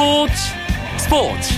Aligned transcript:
스포츠 0.00 0.32
스포츠 0.96 1.54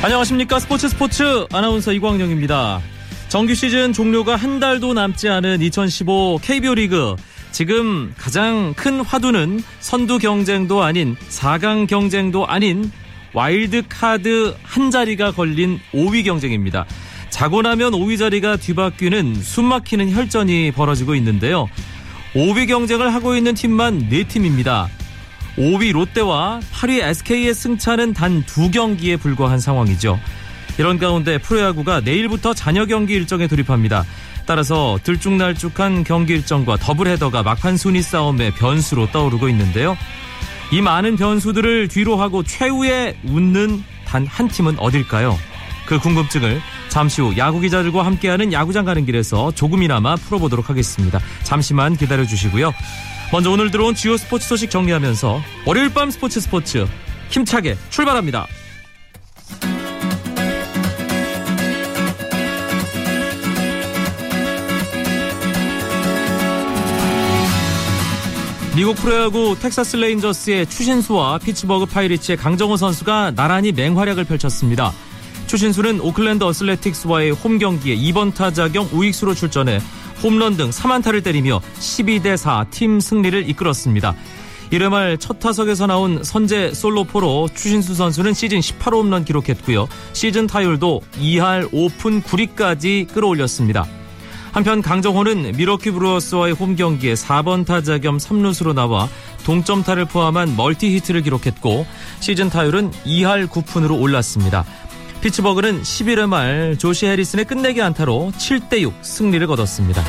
안녕하십니까 0.00 0.60
스포츠 0.60 0.88
스포츠 0.88 1.46
아나운서 1.52 1.92
이광영입니다. 1.92 2.80
정규 3.28 3.56
시즌 3.56 3.92
종료가 3.92 4.36
한 4.36 4.60
달도 4.60 4.94
남지 4.94 5.28
않은 5.28 5.60
2015 5.60 6.38
KBO 6.40 6.76
리그 6.76 7.16
지금 7.50 8.14
가장 8.16 8.74
큰 8.74 9.00
화두는 9.00 9.60
선두 9.80 10.20
경쟁도 10.20 10.84
아닌 10.84 11.16
4강 11.30 11.88
경쟁도 11.88 12.46
아닌 12.46 12.92
와일드 13.32 13.82
카드 13.88 14.54
한 14.62 14.92
자리가 14.92 15.32
걸린 15.32 15.80
5위 15.92 16.24
경쟁입니다. 16.24 16.86
자고 17.42 17.60
나면 17.60 17.90
5위 17.90 18.20
자리가 18.20 18.56
뒤바뀌는 18.58 19.34
숨막히는 19.42 20.12
혈전이 20.12 20.70
벌어지고 20.70 21.16
있는데요. 21.16 21.68
5위 22.34 22.68
경쟁을 22.68 23.12
하고 23.12 23.34
있는 23.34 23.54
팀만 23.54 24.08
4팀입니다. 24.08 24.86
5위 25.56 25.90
롯데와 25.90 26.60
8위 26.72 27.02
SK의 27.02 27.52
승차는 27.52 28.14
단 28.14 28.44
두 28.46 28.70
경기에 28.70 29.16
불과한 29.16 29.58
상황이죠. 29.58 30.20
이런 30.78 31.00
가운데 31.00 31.38
프로야구가 31.38 32.02
내일부터 32.02 32.54
잔여 32.54 32.86
경기 32.86 33.14
일정에 33.14 33.48
돌입합니다. 33.48 34.04
따라서 34.46 35.00
들쭉날쭉한 35.02 36.04
경기 36.04 36.34
일정과 36.34 36.76
더블헤더가 36.76 37.42
막판 37.42 37.76
순위 37.76 38.02
싸움의 38.02 38.52
변수로 38.52 39.10
떠오르고 39.10 39.48
있는데요. 39.48 39.96
이 40.70 40.80
많은 40.80 41.16
변수들을 41.16 41.88
뒤로 41.88 42.14
하고 42.18 42.44
최후에 42.44 43.16
웃는 43.24 43.82
단 44.04 44.28
한 44.28 44.46
팀은 44.46 44.78
어딜까요? 44.78 45.36
그 45.92 45.98
궁금증을 45.98 46.62
잠시 46.88 47.20
후 47.20 47.36
야구 47.36 47.60
기자들과 47.60 48.06
함께하는 48.06 48.50
야구장 48.54 48.86
가는 48.86 49.04
길에서 49.04 49.52
조금이나마 49.52 50.16
풀어보도록 50.16 50.70
하겠습니다. 50.70 51.20
잠시만 51.42 51.98
기다려 51.98 52.24
주시고요. 52.24 52.72
먼저 53.30 53.50
오늘 53.50 53.70
들어온 53.70 53.94
주요 53.94 54.16
스포츠 54.16 54.48
소식 54.48 54.70
정리하면서 54.70 55.42
월요일 55.66 55.92
밤 55.92 56.10
스포츠 56.10 56.40
스포츠 56.40 56.88
힘차게 57.28 57.76
출발합니다. 57.90 58.46
미국 68.74 68.96
프로야구 68.96 69.58
텍사스 69.60 69.96
레인저스의 69.96 70.68
추신수와 70.68 71.36
피츠버그 71.36 71.84
파이리츠의 71.84 72.38
강정호 72.38 72.78
선수가 72.78 73.32
나란히 73.32 73.72
맹활약을 73.72 74.24
펼쳤습니다. 74.24 74.94
추신수는 75.52 76.00
오클랜드 76.00 76.44
어슬레틱스와의 76.44 77.32
홈 77.32 77.58
경기에 77.58 77.94
2번 77.94 78.34
타자 78.34 78.68
겸 78.68 78.88
우익수로 78.90 79.34
출전해 79.34 79.80
홈런 80.22 80.56
등 80.56 80.70
3안타를 80.70 81.22
때리며 81.22 81.60
12대 81.78 82.38
4 82.38 82.64
팀 82.70 83.00
승리를 83.00 83.50
이끌었습니다. 83.50 84.14
1회 84.70 84.88
말 84.88 85.10
첫 85.10 85.40
타석에서 85.40 85.86
나온 85.86 86.24
선제 86.24 86.72
솔로포로 86.72 87.50
추신수 87.54 87.94
선수는 87.94 88.32
시즌 88.32 88.60
18홈런 88.60 89.26
기록했고요. 89.26 89.88
시즌 90.14 90.46
타율도 90.46 91.02
2할 91.20 91.70
5푼 91.70 92.22
9리까지 92.22 93.12
끌어올렸습니다. 93.12 93.86
한편 94.52 94.80
강정호는 94.80 95.52
밀워키 95.56 95.90
브루어스와의 95.90 96.54
홈 96.54 96.76
경기에 96.76 97.14
4번 97.14 97.66
타자 97.66 97.98
겸 97.98 98.18
3루수로 98.18 98.74
나와 98.74 99.08
동점타를 99.44 100.04
포함한 100.04 100.56
멀티 100.56 100.94
히트를 100.94 101.22
기록했고 101.22 101.86
시즌 102.20 102.48
타율은 102.48 102.90
2할 102.90 103.48
9푼으로 103.48 104.00
올랐습니다. 104.00 104.64
피츠버그는 105.22 105.82
11회 105.82 106.28
말 106.28 106.76
조시 106.76 107.06
해리슨의 107.06 107.44
끝내기 107.44 107.80
안타로 107.80 108.32
7대6 108.36 109.04
승리를 109.04 109.46
거뒀습니다. 109.46 110.02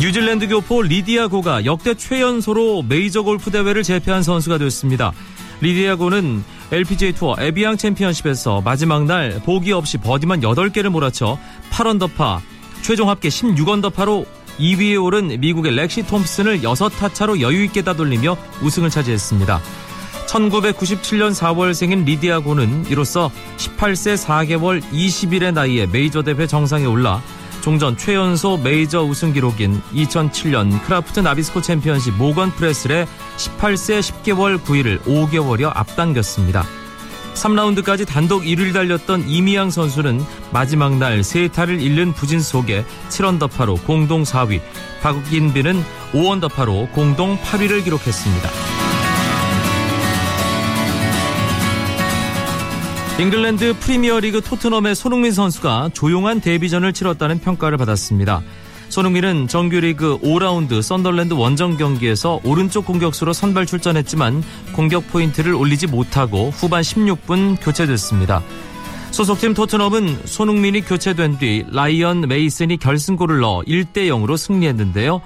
뉴질랜드 0.00 0.48
교포 0.48 0.82
리디아 0.82 1.28
고가 1.28 1.64
역대 1.64 1.94
최연소로 1.94 2.82
메이저 2.82 3.22
골프 3.22 3.52
대회를 3.52 3.84
제패한 3.84 4.24
선수가 4.24 4.58
됐습니다. 4.58 5.12
리디아 5.60 5.94
고는 5.94 6.42
LPGA 6.72 7.12
투어 7.12 7.36
에비앙 7.38 7.76
챔피언십에서 7.76 8.62
마지막 8.62 9.04
날 9.04 9.40
보기 9.44 9.70
없이 9.70 9.96
버디만 9.98 10.40
8개를 10.40 10.88
몰아쳐 10.88 11.38
8언더파, 11.70 12.40
최종 12.82 13.08
합계 13.08 13.28
16언더파로 13.28 14.26
2위에 14.58 15.02
오른 15.02 15.28
미국의 15.40 15.74
렉시 15.74 16.06
톰슨을 16.06 16.60
6타차로 16.60 17.40
여유있게 17.40 17.82
따돌리며 17.82 18.36
우승을 18.62 18.90
차지했습니다. 18.90 19.60
1997년 20.26 21.34
4월 21.34 21.74
생인 21.74 22.04
리디아 22.04 22.40
고는 22.40 22.86
이로써 22.88 23.30
18세 23.56 24.16
4개월 24.24 24.82
20일의 24.92 25.52
나이에 25.52 25.86
메이저 25.86 26.22
대회 26.22 26.46
정상에 26.46 26.86
올라 26.86 27.22
종전 27.64 27.96
최연소 27.96 28.58
메이저 28.58 29.02
우승 29.02 29.32
기록인 29.32 29.80
2007년 29.94 30.82
크라프트 30.84 31.20
나비스코 31.20 31.62
챔피언십 31.62 32.14
모건 32.16 32.50
프레슬의 32.50 33.06
18세 33.38 34.00
10개월 34.00 34.58
9일을 34.62 35.00
5개월여 35.04 35.72
앞당겼습니다. 35.74 36.62
3라운드까지 37.32 38.06
단독 38.06 38.42
1위를 38.42 38.74
달렸던 38.74 39.28
이미양 39.28 39.70
선수는 39.70 40.22
마지막 40.52 40.98
날 40.98 41.24
세타를 41.24 41.80
잃는 41.80 42.12
부진 42.12 42.40
속에 42.40 42.84
7언더파로 43.08 43.82
공동 43.86 44.24
4위, 44.24 44.60
박인비는 45.02 45.82
5언더파로 46.12 46.92
공동 46.92 47.38
8위를 47.38 47.82
기록했습니다. 47.82 48.73
잉글랜드 53.16 53.78
프리미어리그 53.78 54.40
토트넘의 54.40 54.96
손흥민 54.96 55.30
선수가 55.30 55.90
조용한 55.92 56.40
데뷔전을 56.40 56.92
치렀다는 56.92 57.38
평가를 57.38 57.78
받았습니다. 57.78 58.42
손흥민은 58.88 59.46
정규리그 59.46 60.18
5라운드 60.18 60.82
썬덜랜드 60.82 61.32
원정 61.32 61.76
경기에서 61.76 62.40
오른쪽 62.42 62.84
공격수로 62.86 63.32
선발 63.32 63.66
출전했지만 63.66 64.42
공격 64.72 65.06
포인트를 65.08 65.54
올리지 65.54 65.86
못하고 65.86 66.50
후반 66.50 66.82
16분 66.82 67.56
교체됐습니다. 67.62 68.42
소속팀 69.12 69.54
토트넘은 69.54 70.22
손흥민이 70.24 70.80
교체된 70.80 71.38
뒤 71.38 71.64
라이언 71.70 72.22
메이슨이 72.22 72.78
결승골을 72.78 73.38
넣어 73.38 73.62
1대 73.62 74.08
0으로 74.08 74.36
승리했는데요. 74.36 75.20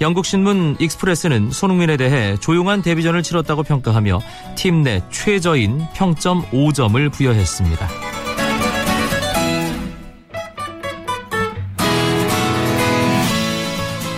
영국 0.00 0.24
신문 0.24 0.76
익스프레스는 0.78 1.50
손흥민에 1.50 1.96
대해 1.98 2.36
조용한 2.38 2.80
데뷔전을 2.82 3.22
치렀다고 3.22 3.62
평가하며 3.64 4.20
팀 4.56 4.82
내 4.82 5.02
최저인 5.10 5.86
평점 5.94 6.42
5점을 6.50 7.12
부여했습니다. 7.12 7.88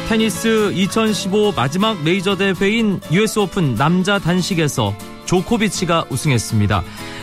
테니스 0.09 0.73
2015 0.75 1.53
마지막 1.53 2.03
메이저 2.03 2.37
대회인 2.37 3.01
US 3.11 3.39
오픈 3.39 3.75
남자 3.77 4.19
단식에서 4.19 4.95
조코비치가 5.25 6.05
우승했습니다. 6.11 6.83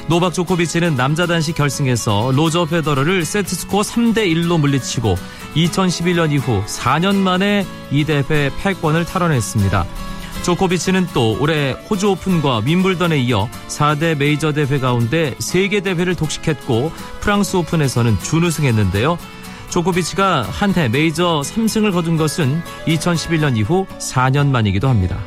노박 0.10 0.34
조코비치는 0.34 0.96
남자 0.96 1.28
단식 1.28 1.54
결승에서 1.54 2.32
로저 2.36 2.66
페더러를 2.66 3.26
세트 3.26 3.56
스코어 3.56 3.82
3대 3.82 4.26
1로 4.34 4.60
물리치고 4.60 5.16
2011년 5.56 6.32
이후 6.32 6.64
4년 6.66 7.16
만에 7.16 7.64
이 7.92 8.04
대회 8.06 8.50
패권을 8.60 9.06
탈환했습니다. 9.06 9.86
조코비치는 10.42 11.10
또 11.14 11.38
올해 11.40 11.74
호주 11.74 12.10
오픈과 12.10 12.64
윔블던에 12.66 13.20
이어 13.20 13.48
4대 13.68 14.18
메이저 14.18 14.52
대회 14.52 14.80
가운데 14.80 15.36
3개 15.36 15.84
대회를 15.84 16.16
독식했고 16.16 16.92
프랑스 17.20 17.58
오픈에서는 17.58 18.18
준우승했는데요. 18.20 19.20
조코비치가 19.70 20.42
한해 20.42 20.90
메이저 20.90 21.44
3승을 21.46 21.92
거둔 21.92 22.18
것은 22.18 22.64
2011년 22.88 23.58
이후 23.58 23.86
4년 24.00 24.48
만이기도 24.48 24.90
합니다. 24.90 25.20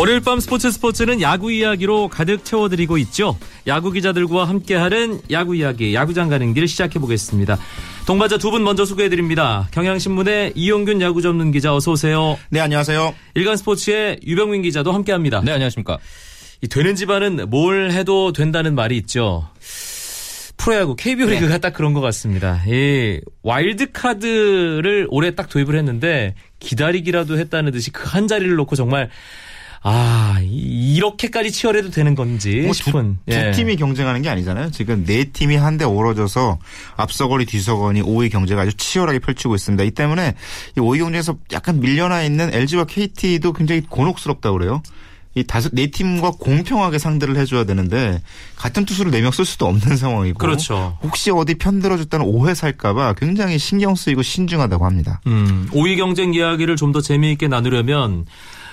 월요일 0.00 0.20
밤 0.20 0.40
스포츠 0.40 0.70
스포츠는 0.70 1.20
야구 1.20 1.52
이야기로 1.52 2.08
가득 2.08 2.42
채워드리고 2.42 2.96
있죠. 2.96 3.36
야구 3.66 3.92
기자들과 3.92 4.48
함께하는 4.48 5.20
야구 5.30 5.54
이야기, 5.54 5.94
야구장 5.94 6.30
가는 6.30 6.54
길 6.54 6.66
시작해보겠습니다. 6.66 7.58
동반자 8.06 8.38
두 8.38 8.50
분 8.50 8.64
먼저 8.64 8.86
소개해드립니다. 8.86 9.68
경향신문의 9.72 10.54
이용균 10.54 11.02
야구 11.02 11.20
전문 11.20 11.52
기자 11.52 11.74
어서 11.74 11.92
오세요. 11.92 12.38
네, 12.48 12.60
안녕하세요. 12.60 13.14
일간 13.34 13.58
스포츠의 13.58 14.20
유병민 14.26 14.62
기자도 14.62 14.90
함께합니다. 14.90 15.42
네, 15.44 15.52
안녕하십니까. 15.52 15.98
이 16.62 16.68
되는 16.68 16.94
집안은 16.96 17.50
뭘 17.50 17.90
해도 17.90 18.32
된다는 18.32 18.74
말이 18.74 18.96
있죠. 18.96 19.50
프로야구 20.56 20.96
KBO 20.96 21.26
네. 21.26 21.34
리그가 21.34 21.58
딱 21.58 21.74
그런 21.74 21.92
것 21.92 22.00
같습니다. 22.00 22.62
이 22.66 23.20
와일드 23.42 23.92
카드를 23.92 25.08
올해 25.10 25.34
딱 25.34 25.50
도입을 25.50 25.76
했는데 25.76 26.34
기다리기라도 26.58 27.38
했다는 27.38 27.72
듯이 27.72 27.90
그 27.90 28.08
한 28.10 28.26
자리를 28.28 28.54
놓고 28.56 28.76
정말 28.76 29.10
아 29.82 30.38
이렇게까지 30.42 31.52
치열해도 31.52 31.90
되는 31.90 32.14
건지 32.14 32.62
뭐 32.64 32.72
싶은 32.74 33.18
두, 33.26 33.34
두 33.34 33.50
팀이 33.52 33.76
경쟁하는 33.76 34.20
게 34.22 34.28
아니잖아요. 34.28 34.70
지금 34.72 35.04
네 35.06 35.24
팀이 35.24 35.56
한데 35.56 35.84
오러져서 35.86 36.58
앞서거리 36.96 37.46
뒤서거니 37.46 38.02
5위 38.02 38.30
경쟁을 38.30 38.62
아주 38.62 38.76
치열하게 38.76 39.20
펼치고 39.20 39.54
있습니다. 39.54 39.82
이 39.84 39.90
때문에 39.92 40.34
이 40.76 40.80
5위 40.80 40.98
경쟁에서 40.98 41.36
약간 41.52 41.80
밀려나 41.80 42.22
있는 42.22 42.52
LG와 42.52 42.84
KT도 42.84 43.54
굉장히 43.54 43.80
곤혹스럽다 43.88 44.52
그래요. 44.52 44.82
이 45.36 45.44
다섯 45.44 45.70
네 45.72 45.86
팀과 45.86 46.32
공평하게 46.32 46.98
상대를 46.98 47.36
해줘야 47.36 47.62
되는데 47.62 48.20
같은 48.56 48.84
투수를 48.84 49.12
네 49.12 49.20
명 49.22 49.30
쓸 49.30 49.44
수도 49.46 49.66
없는 49.66 49.96
상황이고 49.96 50.36
그렇죠. 50.38 50.98
혹시 51.02 51.30
어디 51.30 51.54
편들어줬다는 51.54 52.26
오해 52.26 52.52
살까봐 52.52 53.14
굉장히 53.14 53.56
신경 53.56 53.94
쓰이고 53.94 54.22
신중하다고 54.22 54.84
합니다. 54.84 55.20
음, 55.28 55.68
5위 55.72 55.96
경쟁 55.96 56.34
이야기를 56.34 56.74
좀 56.76 56.92
더 56.92 57.00
재미있게 57.00 57.46
나누려면 57.46 58.26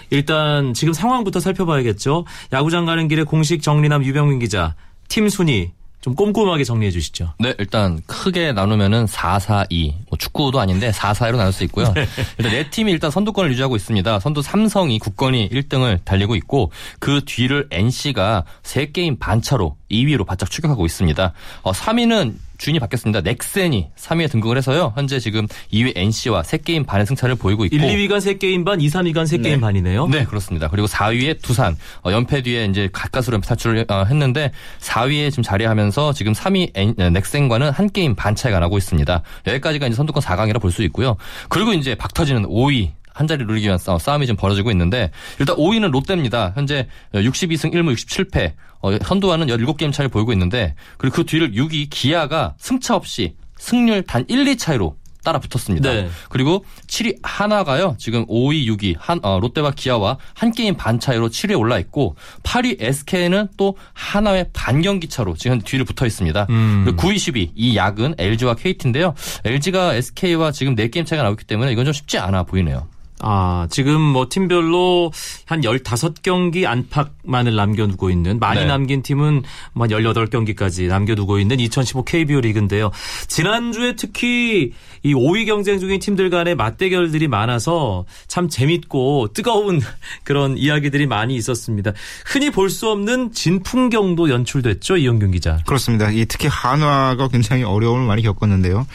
일단 0.09 0.73
지금 0.73 0.93
상황부터 0.93 1.39
살펴봐야겠죠. 1.39 2.25
야구장 2.53 2.85
가는 2.85 3.07
길에 3.07 3.23
공식 3.23 3.61
정리남 3.61 4.03
유병민 4.03 4.39
기자 4.39 4.75
팀 5.07 5.29
순위 5.29 5.71
좀 6.01 6.15
꼼꼼하게 6.15 6.63
정리해 6.63 6.91
주시죠. 6.91 7.33
네, 7.39 7.53
일단 7.57 7.99
크게 8.05 8.53
나누면은 8.53 9.07
4-4-2. 9.07 9.93
뭐 10.09 10.17
축구도 10.17 10.59
아닌데 10.59 10.91
4-4-2로 10.91 11.37
나눌 11.37 11.51
수 11.51 11.63
있고요. 11.65 11.91
네. 11.95 12.07
일단 12.37 12.53
네 12.53 12.69
팀이 12.69 12.91
일단 12.91 13.11
선두권을 13.11 13.51
유지하고 13.51 13.75
있습니다. 13.75 14.19
선두 14.19 14.41
삼성이 14.41 14.99
국건이 14.99 15.49
1등을 15.49 15.99
달리고 16.05 16.35
있고 16.35 16.71
그 16.99 17.21
뒤를 17.25 17.67
NC가 17.71 18.45
3게임 18.63 19.19
반 19.19 19.41
차로 19.41 19.75
2위로 19.91 20.25
바짝 20.25 20.49
추격하고 20.49 20.85
있습니다. 20.85 21.33
어, 21.63 21.71
3위는 21.71 22.35
주인이 22.57 22.79
바뀌었습니다. 22.79 23.21
넥센이 23.21 23.89
3위에 23.95 24.31
등극을 24.31 24.57
해서요. 24.57 24.93
현재 24.95 25.19
지금 25.19 25.47
2위 25.71 25.93
NC와 25.95 26.41
3게임 26.41 26.85
반의 26.85 27.05
승차를 27.05 27.35
보이고 27.35 27.65
있고 27.65 27.75
1, 27.75 27.81
2위간 27.81 28.17
3게임 28.17 28.65
반, 28.65 28.81
2, 28.81 28.87
3위간 28.87 29.23
3게임 29.23 29.41
네. 29.41 29.59
반이네요. 29.59 30.07
네, 30.07 30.25
그렇습니다. 30.25 30.67
그리고 30.69 30.87
4위에 30.87 31.41
두산 31.41 31.75
어, 32.03 32.11
연패 32.11 32.41
뒤에 32.43 32.65
이제 32.65 32.89
가까스로 32.91 33.39
탈출을 33.39 33.85
어, 33.89 34.03
했는데 34.05 34.51
4위에 34.79 35.29
지금 35.29 35.43
자리하면서 35.43 36.13
지금 36.13 36.33
3위 36.33 36.71
N, 36.73 36.95
어, 36.99 37.09
넥센과는 37.09 37.71
한 37.71 37.89
게임 37.89 38.15
반 38.15 38.35
차이가 38.35 38.59
나고 38.59 38.77
있습니다. 38.77 39.21
여기까지가 39.47 39.87
이제 39.87 39.95
선두권 39.95 40.21
4강이라 40.23 40.61
볼 40.61 40.71
수 40.71 40.83
있고요. 40.83 41.15
그리고 41.49 41.71
이제 41.73 41.95
박터지는 41.95 42.43
5위 42.43 42.91
한 43.17 43.27
자리 43.27 43.45
노리기 43.45 43.65
위한 43.65 43.79
싸움이 43.79 44.27
좀 44.27 44.35
벌어지고 44.35 44.69
있는데 44.71 45.09
일단 45.39 45.55
5위는 45.55 45.91
롯데입니다. 45.91 46.53
현재 46.55 46.87
62승 47.13 47.73
1무 47.73 47.93
67패. 47.95 48.53
어, 48.79 48.95
선두와는 49.03 49.47
17게임 49.47 49.91
차를 49.91 50.09
보이고 50.09 50.31
있는데 50.33 50.75
그리고 50.97 51.15
그 51.15 51.25
뒤를 51.25 51.51
6위 51.53 51.87
기아가 51.89 52.53
승차 52.59 52.95
없이 52.95 53.35
승률 53.57 54.03
단 54.03 54.23
1, 54.27 54.47
2 54.47 54.55
차이로 54.55 54.95
따라 55.23 55.39
붙었습니다. 55.39 55.91
네. 55.91 56.09
그리고 56.29 56.63
7위 56.85 57.17
한화가요. 57.21 57.95
지금 57.97 58.25
5위, 58.27 58.65
6위 58.67 58.95
한 58.97 59.19
어, 59.23 59.39
롯데와 59.41 59.71
기아와 59.71 60.17
한 60.33 60.51
게임 60.53 60.77
반 60.77 61.01
차이로 61.01 61.29
7위에 61.29 61.59
올라 61.59 61.79
있고 61.79 62.15
8위 62.43 62.77
SK는 62.79 63.49
또 63.57 63.75
하나의 63.93 64.49
반 64.53 64.81
경기 64.81 65.09
차로 65.09 65.35
지금 65.35 65.59
뒤를 65.59 65.83
붙어 65.83 66.05
있습니다. 66.05 66.47
음. 66.49 66.83
그리고 66.85 67.01
9위, 67.01 67.15
10위 67.15 67.51
이 67.55 67.75
약은 67.75 68.15
LG와 68.17 68.55
KT인데요. 68.55 69.15
LG가 69.43 69.95
SK와 69.95 70.51
지금 70.51 70.75
4게임 70.75 71.05
차이가 71.05 71.23
나오기 71.23 71.43
때문에 71.43 71.73
이건 71.73 71.83
좀 71.83 71.93
쉽지 71.93 72.19
않아 72.19 72.43
보이네요. 72.43 72.87
아, 73.19 73.67
지금 73.71 73.99
뭐 73.99 74.27
팀별로 74.29 75.11
한 75.45 75.61
15경기 75.61 76.65
안팎만을 76.65 77.55
남겨두고 77.55 78.09
있는 78.09 78.39
많이 78.39 78.61
네. 78.61 78.67
남긴 78.67 79.01
팀은 79.01 79.43
뭐 79.73 79.87
18경기까지 79.87 80.87
남겨두고 80.87 81.39
있는 81.39 81.59
2015 81.59 82.03
KBO 82.03 82.41
리그인데요. 82.41 82.91
지난주에 83.27 83.95
특히 83.95 84.73
이 85.03 85.13
5위 85.13 85.45
경쟁 85.45 85.79
중인 85.79 85.99
팀들 85.99 86.29
간의 86.29 86.55
맞대결들이 86.55 87.27
많아서 87.27 88.05
참 88.27 88.49
재밌고 88.49 89.29
뜨거운 89.33 89.81
그런 90.23 90.57
이야기들이 90.57 91.07
많이 91.07 91.35
있었습니다. 91.35 91.93
흔히 92.25 92.49
볼 92.51 92.67
수 92.67 92.89
없는 92.91 93.31
진풍경도 93.31 94.29
연출됐죠, 94.29 94.97
이영균 94.97 95.31
기자. 95.31 95.57
그렇습니다. 95.65 96.11
이 96.11 96.25
특히 96.25 96.47
한화가 96.47 97.29
굉장히 97.29 97.63
어려움을 97.63 98.05
많이 98.05 98.21
겪었는데요. 98.21 98.85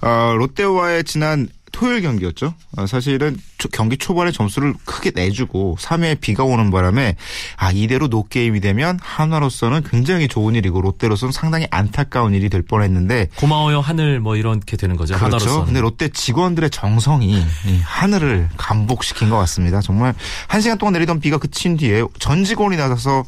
어, 0.00 0.34
롯데와의 0.36 1.04
지난 1.04 1.48
토요일 1.72 2.02
경기였죠. 2.02 2.54
어, 2.76 2.86
사실은 2.86 3.36
경기 3.72 3.96
초반에 3.96 4.30
점수를 4.30 4.74
크게 4.84 5.12
내주고 5.14 5.76
3회에 5.80 6.20
비가 6.20 6.44
오는 6.44 6.70
바람에 6.70 7.16
아 7.56 7.70
이대로 7.72 8.06
노게임이 8.08 8.60
되면 8.60 8.98
한화로서는 9.02 9.82
굉장히 9.84 10.28
좋은 10.28 10.54
일이고 10.54 10.80
롯데로서는 10.80 11.32
상당히 11.32 11.66
안타까운 11.70 12.34
일이 12.34 12.48
될 12.48 12.62
뻔했는데 12.62 13.28
고마워요 13.36 13.80
하늘 13.80 14.20
뭐 14.20 14.36
이렇게 14.36 14.76
되는 14.76 14.96
거죠. 14.96 15.14
그렇죠. 15.14 15.36
하나로서는. 15.36 15.64
근데 15.66 15.80
롯데 15.80 16.08
직원들의 16.08 16.70
정성이 16.70 17.42
하늘을 17.84 18.48
감복시킨 18.56 19.30
것 19.30 19.36
같습니다. 19.38 19.80
정말 19.80 20.14
한 20.46 20.60
시간 20.60 20.78
동안 20.78 20.92
내리던 20.94 21.20
비가 21.20 21.38
그친 21.38 21.76
뒤에 21.76 22.02
전 22.18 22.44
직원이 22.44 22.76
나서서 22.76 23.20
어, 23.20 23.24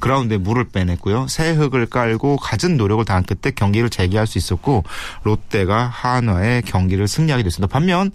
그라운드에 0.00 0.38
물을 0.38 0.64
빼냈고요. 0.64 1.26
새 1.28 1.50
흙을 1.50 1.86
깔고 1.86 2.36
갖은 2.36 2.76
노력을 2.76 3.04
다한 3.04 3.24
끝에 3.24 3.52
경기를 3.54 3.90
재개할 3.90 4.26
수 4.26 4.38
있었고 4.38 4.84
롯데가 5.22 5.86
한화의 5.86 6.62
경기를 6.62 7.08
승리하게 7.08 7.42
됐습니다. 7.44 7.72
반면 7.72 8.10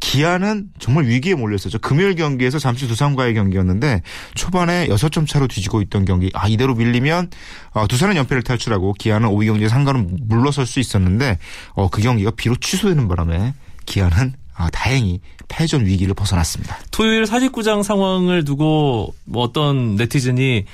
기아는 0.00 0.68
정말 0.78 1.04
위기에 1.06 1.34
몰렸었죠. 1.34 1.78
금요일 1.78 2.14
경기에서 2.14 2.58
잠시 2.58 2.88
두산과의 2.88 3.34
경기였는데 3.34 4.02
초반에 4.34 4.88
6점 4.88 5.26
차로 5.26 5.48
뒤지고 5.48 5.82
있던 5.82 6.04
경기 6.04 6.30
아 6.34 6.48
이대로 6.48 6.74
밀리면 6.74 7.30
어, 7.72 7.86
두산은 7.86 8.16
연패를 8.16 8.42
탈출하고 8.42 8.94
기아는 8.94 9.28
5위 9.28 9.46
경기에 9.46 9.68
상관은 9.68 10.18
물러설 10.28 10.66
수 10.66 10.80
있었는데 10.80 11.38
어, 11.74 11.88
그 11.88 12.00
경기가 12.02 12.30
비로 12.30 12.56
취소되는 12.56 13.08
바람에 13.08 13.54
기아는 13.86 14.34
아, 14.58 14.68
다행히 14.70 15.20
패전 15.46 15.86
위기를 15.86 16.14
벗어났습니다. 16.14 16.78
토요일 16.90 17.26
사직구장 17.26 17.84
상황을 17.84 18.44
두고 18.44 19.14
뭐 19.24 19.44
어떤 19.44 19.94
네티즌이 19.94 20.64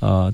어, 0.00 0.30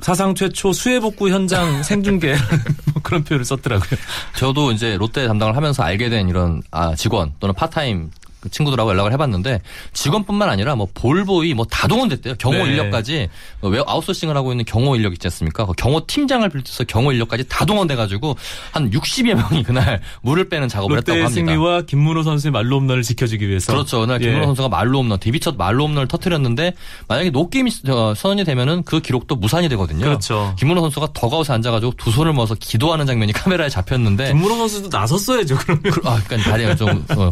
사상 0.00 0.34
최초 0.34 0.72
수해 0.72 1.00
복구 1.00 1.30
현장 1.30 1.82
생중계 1.82 2.36
뭐 2.92 3.02
그런 3.02 3.24
표현을 3.24 3.44
썼더라고요. 3.46 3.98
저도 4.36 4.70
이제 4.72 4.96
롯데 4.96 5.26
담당을 5.26 5.56
하면서 5.56 5.82
알게 5.82 6.10
된 6.10 6.28
이런 6.28 6.62
아, 6.70 6.94
직원 6.94 7.32
또는 7.40 7.54
파트타임 7.54 8.10
그 8.48 8.50
친구들하고 8.50 8.90
연락을 8.90 9.12
해봤는데 9.12 9.60
직원뿐만 9.92 10.48
아니라 10.48 10.74
뭐 10.74 10.88
볼보이 10.92 11.54
뭐 11.54 11.64
다 11.70 11.86
동원됐대요. 11.86 12.34
경호 12.38 12.64
네. 12.64 12.70
인력까지 12.70 13.28
왜 13.62 13.82
아웃소싱을 13.86 14.36
하고 14.36 14.52
있는 14.52 14.64
경호 14.64 14.96
인력 14.96 15.12
있지 15.12 15.26
않습니까? 15.26 15.66
그 15.66 15.74
경호 15.74 16.06
팀장을 16.06 16.48
비롯해서 16.48 16.84
경호 16.84 17.12
인력까지 17.12 17.44
다 17.48 17.64
동원돼가지고 17.66 18.36
한 18.72 18.90
60여 18.90 19.34
명이 19.34 19.62
그날 19.64 20.00
물을 20.22 20.48
빼는 20.48 20.68
작업을 20.68 20.96
했다고 20.98 21.18
합니다. 21.24 21.34
승리와 21.34 21.82
김문호 21.82 22.22
선수의 22.22 22.50
말로 22.52 22.80
홈런을 22.80 23.02
지켜주기 23.02 23.48
위해서 23.48 23.70
그렇죠. 23.72 24.00
그날 24.00 24.18
김문호 24.18 24.40
예. 24.42 24.46
선수가 24.46 24.68
말로 24.70 24.98
홈런 25.00 25.20
데뷔 25.20 25.40
첫 25.40 25.56
말로 25.56 25.84
홈런을 25.86 26.08
터트렸는데 26.08 26.72
만약에 27.06 27.30
노게임이 27.30 27.70
선언이 28.16 28.44
되면은 28.44 28.84
그 28.84 29.00
기록도 29.00 29.36
무산이 29.36 29.68
되거든요. 29.68 30.04
그렇죠. 30.06 30.54
김문호 30.58 30.80
선수가 30.80 31.08
더가웃에 31.12 31.52
앉아가지고 31.52 31.92
두 31.98 32.10
손을 32.10 32.32
모아서 32.32 32.54
기도하는 32.54 33.04
장면이 33.06 33.32
카메라에 33.38 33.68
잡혔는데 33.68 34.28
김문호 34.32 34.56
선수도 34.56 34.96
나섰어야죠. 34.96 35.58
그러면 35.58 35.82
그, 35.82 36.00
아, 36.08 36.20
그러니까 36.26 36.50
다리가 36.50 36.74
좀 36.76 37.04
어, 37.16 37.30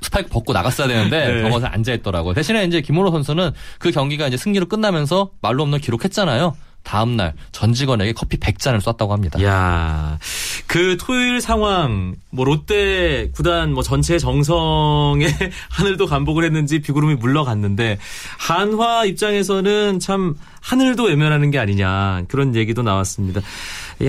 스파이크 0.00 0.30
벗고 0.30 0.52
나갔어야 0.54 0.88
되는데 0.88 1.26
네. 1.34 1.42
병원에 1.42 1.66
앉아 1.66 1.92
있더라고요. 1.94 2.32
대신에 2.32 2.64
이제 2.64 2.80
김원호 2.80 3.10
선수는 3.10 3.50
그 3.78 3.90
경기가 3.90 4.26
이제 4.28 4.36
승리로 4.38 4.66
끝나면서 4.66 5.30
말로 5.42 5.62
없는 5.64 5.80
기록했잖아요. 5.80 6.56
다음 6.82 7.16
날 7.16 7.32
전 7.50 7.72
직원에게 7.72 8.12
커피 8.12 8.36
100잔을 8.36 8.78
쐈다고 8.80 9.12
합니다. 9.14 9.42
야. 9.42 10.18
그 10.66 10.98
토요일 11.00 11.40
상황 11.40 12.14
뭐 12.30 12.44
롯데 12.44 13.30
구단 13.32 13.72
뭐 13.72 13.82
전체 13.82 14.18
정성에 14.18 15.26
하늘도 15.70 16.04
감복을 16.06 16.44
했는지 16.44 16.80
비구름이 16.80 17.14
물러갔는데 17.14 17.98
한화 18.38 19.06
입장에서는 19.06 19.98
참 20.00 20.34
하늘도 20.64 21.04
외면하는 21.04 21.50
게 21.50 21.58
아니냐 21.58 22.22
그런 22.28 22.56
얘기도 22.56 22.82
나왔습니다. 22.82 23.42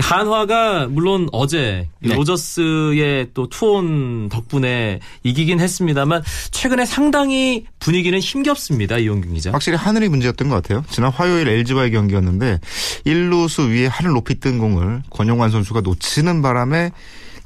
한화가 0.00 0.86
물론 0.86 1.28
어제 1.30 1.88
네. 2.00 2.14
로저스의 2.14 3.28
또 3.34 3.48
투혼 3.48 4.30
덕분에 4.30 5.00
이기긴 5.22 5.60
했습니다만 5.60 6.22
최근에 6.50 6.86
상당히 6.86 7.66
분위기는 7.78 8.18
힘겹습니다. 8.18 8.96
이용균 8.96 9.34
기자. 9.34 9.52
확실히 9.52 9.76
하늘이 9.76 10.08
문제였던 10.08 10.48
것 10.48 10.56
같아요. 10.56 10.82
지난 10.90 11.12
화요일 11.12 11.46
LG와의 11.46 11.90
경기였는데 11.90 12.58
1루수 13.06 13.68
위에 13.68 13.86
하늘 13.86 14.12
높이 14.12 14.40
뜬 14.40 14.58
공을 14.58 15.02
권용환 15.10 15.50
선수가 15.50 15.82
놓치는 15.82 16.40
바람에 16.40 16.90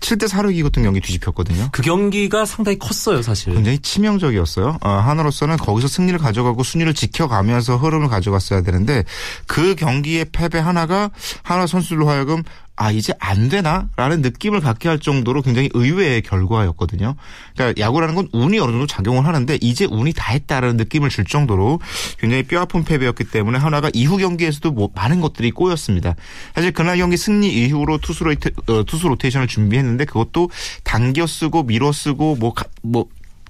7대 0.01 0.29
4로 0.29 0.55
이겼던 0.55 0.83
경기 0.85 1.01
뒤집혔거든요. 1.01 1.69
그 1.73 1.83
경기가 1.83 2.45
상당히 2.45 2.79
컸어요, 2.79 3.23
사실. 3.23 3.55
굉장히 3.55 3.79
치명적이었어요. 3.79 4.79
어, 4.81 4.89
하나로서는 4.89 5.57
거기서 5.59 5.89
승리를 5.89 6.19
가져가고 6.19 6.63
순위를 6.63 6.95
지켜가면서 6.95 7.77
흐름을 7.77 8.09
가져갔어야 8.09 8.63
되는데 8.63 9.05
그 9.47 9.75
경기의 9.75 10.27
패배 10.33 10.59
하나가 10.59 11.11
하나 11.43 11.67
선수들로 11.67 12.09
하여금 12.09 12.43
아 12.81 12.91
이제 12.91 13.13
안 13.19 13.51
되나라는 13.51 14.23
느낌을 14.23 14.61
갖게 14.61 14.89
할 14.89 14.99
정도로 14.99 15.43
굉장히 15.43 15.69
의외의 15.75 16.23
결과였거든요. 16.23 17.15
그러니까 17.55 17.79
야구라는 17.79 18.15
건 18.15 18.29
운이 18.33 18.59
어느 18.59 18.71
정도 18.71 18.87
작용을 18.87 19.27
하는데 19.27 19.59
이제 19.61 19.85
운이 19.85 20.15
다 20.15 20.33
했다라는 20.33 20.79
느낌을 20.79 21.11
줄 21.11 21.27
정도로 21.27 21.79
굉장히 22.19 22.43
뼈아픈 22.45 22.83
패배였기 22.85 23.25
때문에 23.25 23.59
하나가 23.59 23.91
이후 23.93 24.17
경기에서도 24.17 24.71
뭐 24.71 24.89
많은 24.95 25.21
것들이 25.21 25.51
꼬였습니다. 25.51 26.17
사실 26.55 26.73
그날 26.73 26.97
경기 26.97 27.19
승리 27.19 27.53
이후로 27.53 27.99
투수 27.99 28.25
로테, 28.25 28.49
어, 28.69 28.83
투수 28.85 29.09
로테이션을 29.09 29.47
준비했는데 29.47 30.07
그것도 30.07 30.49
당겨 30.83 31.27
쓰고 31.27 31.65
밀어 31.65 31.93
쓰고 31.93 32.37
뭐뭐 32.37 32.55
뭐 32.81 33.05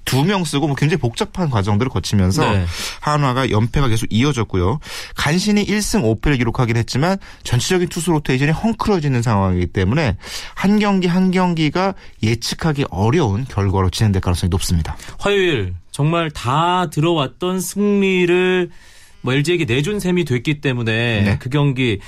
두 0.05 0.23
명 0.23 0.43
쓰고 0.43 0.67
뭐 0.67 0.75
굉장히 0.75 0.99
복잡한 0.99 1.49
과정들을 1.49 1.89
거치면서 1.89 2.51
네. 2.51 2.65
한화가 3.01 3.49
연패가 3.49 3.87
계속 3.87 4.07
이어졌고요. 4.09 4.79
간신히 5.15 5.65
1승 5.65 6.03
5패를 6.21 6.37
기록하긴 6.37 6.77
했지만 6.77 7.17
전체적인 7.43 7.89
투수 7.89 8.11
로테이션이 8.11 8.51
헝클어지는 8.51 9.21
상황이기 9.21 9.67
때문에 9.67 10.17
한 10.55 10.79
경기 10.79 11.07
한 11.07 11.31
경기가 11.31 11.93
예측하기 12.23 12.85
어려운 12.89 13.45
결과로 13.45 13.89
진행될 13.89 14.21
가능성이 14.21 14.49
높습니다. 14.49 14.95
화요일 15.19 15.73
정말 15.91 16.31
다 16.31 16.89
들어왔던 16.89 17.59
승리를 17.59 18.69
뭐 19.21 19.33
LG에게 19.33 19.65
내준 19.65 19.99
셈이 19.99 20.25
됐기 20.25 20.61
때문에 20.61 21.21
네. 21.21 21.37
그 21.39 21.49
경기 21.49 21.99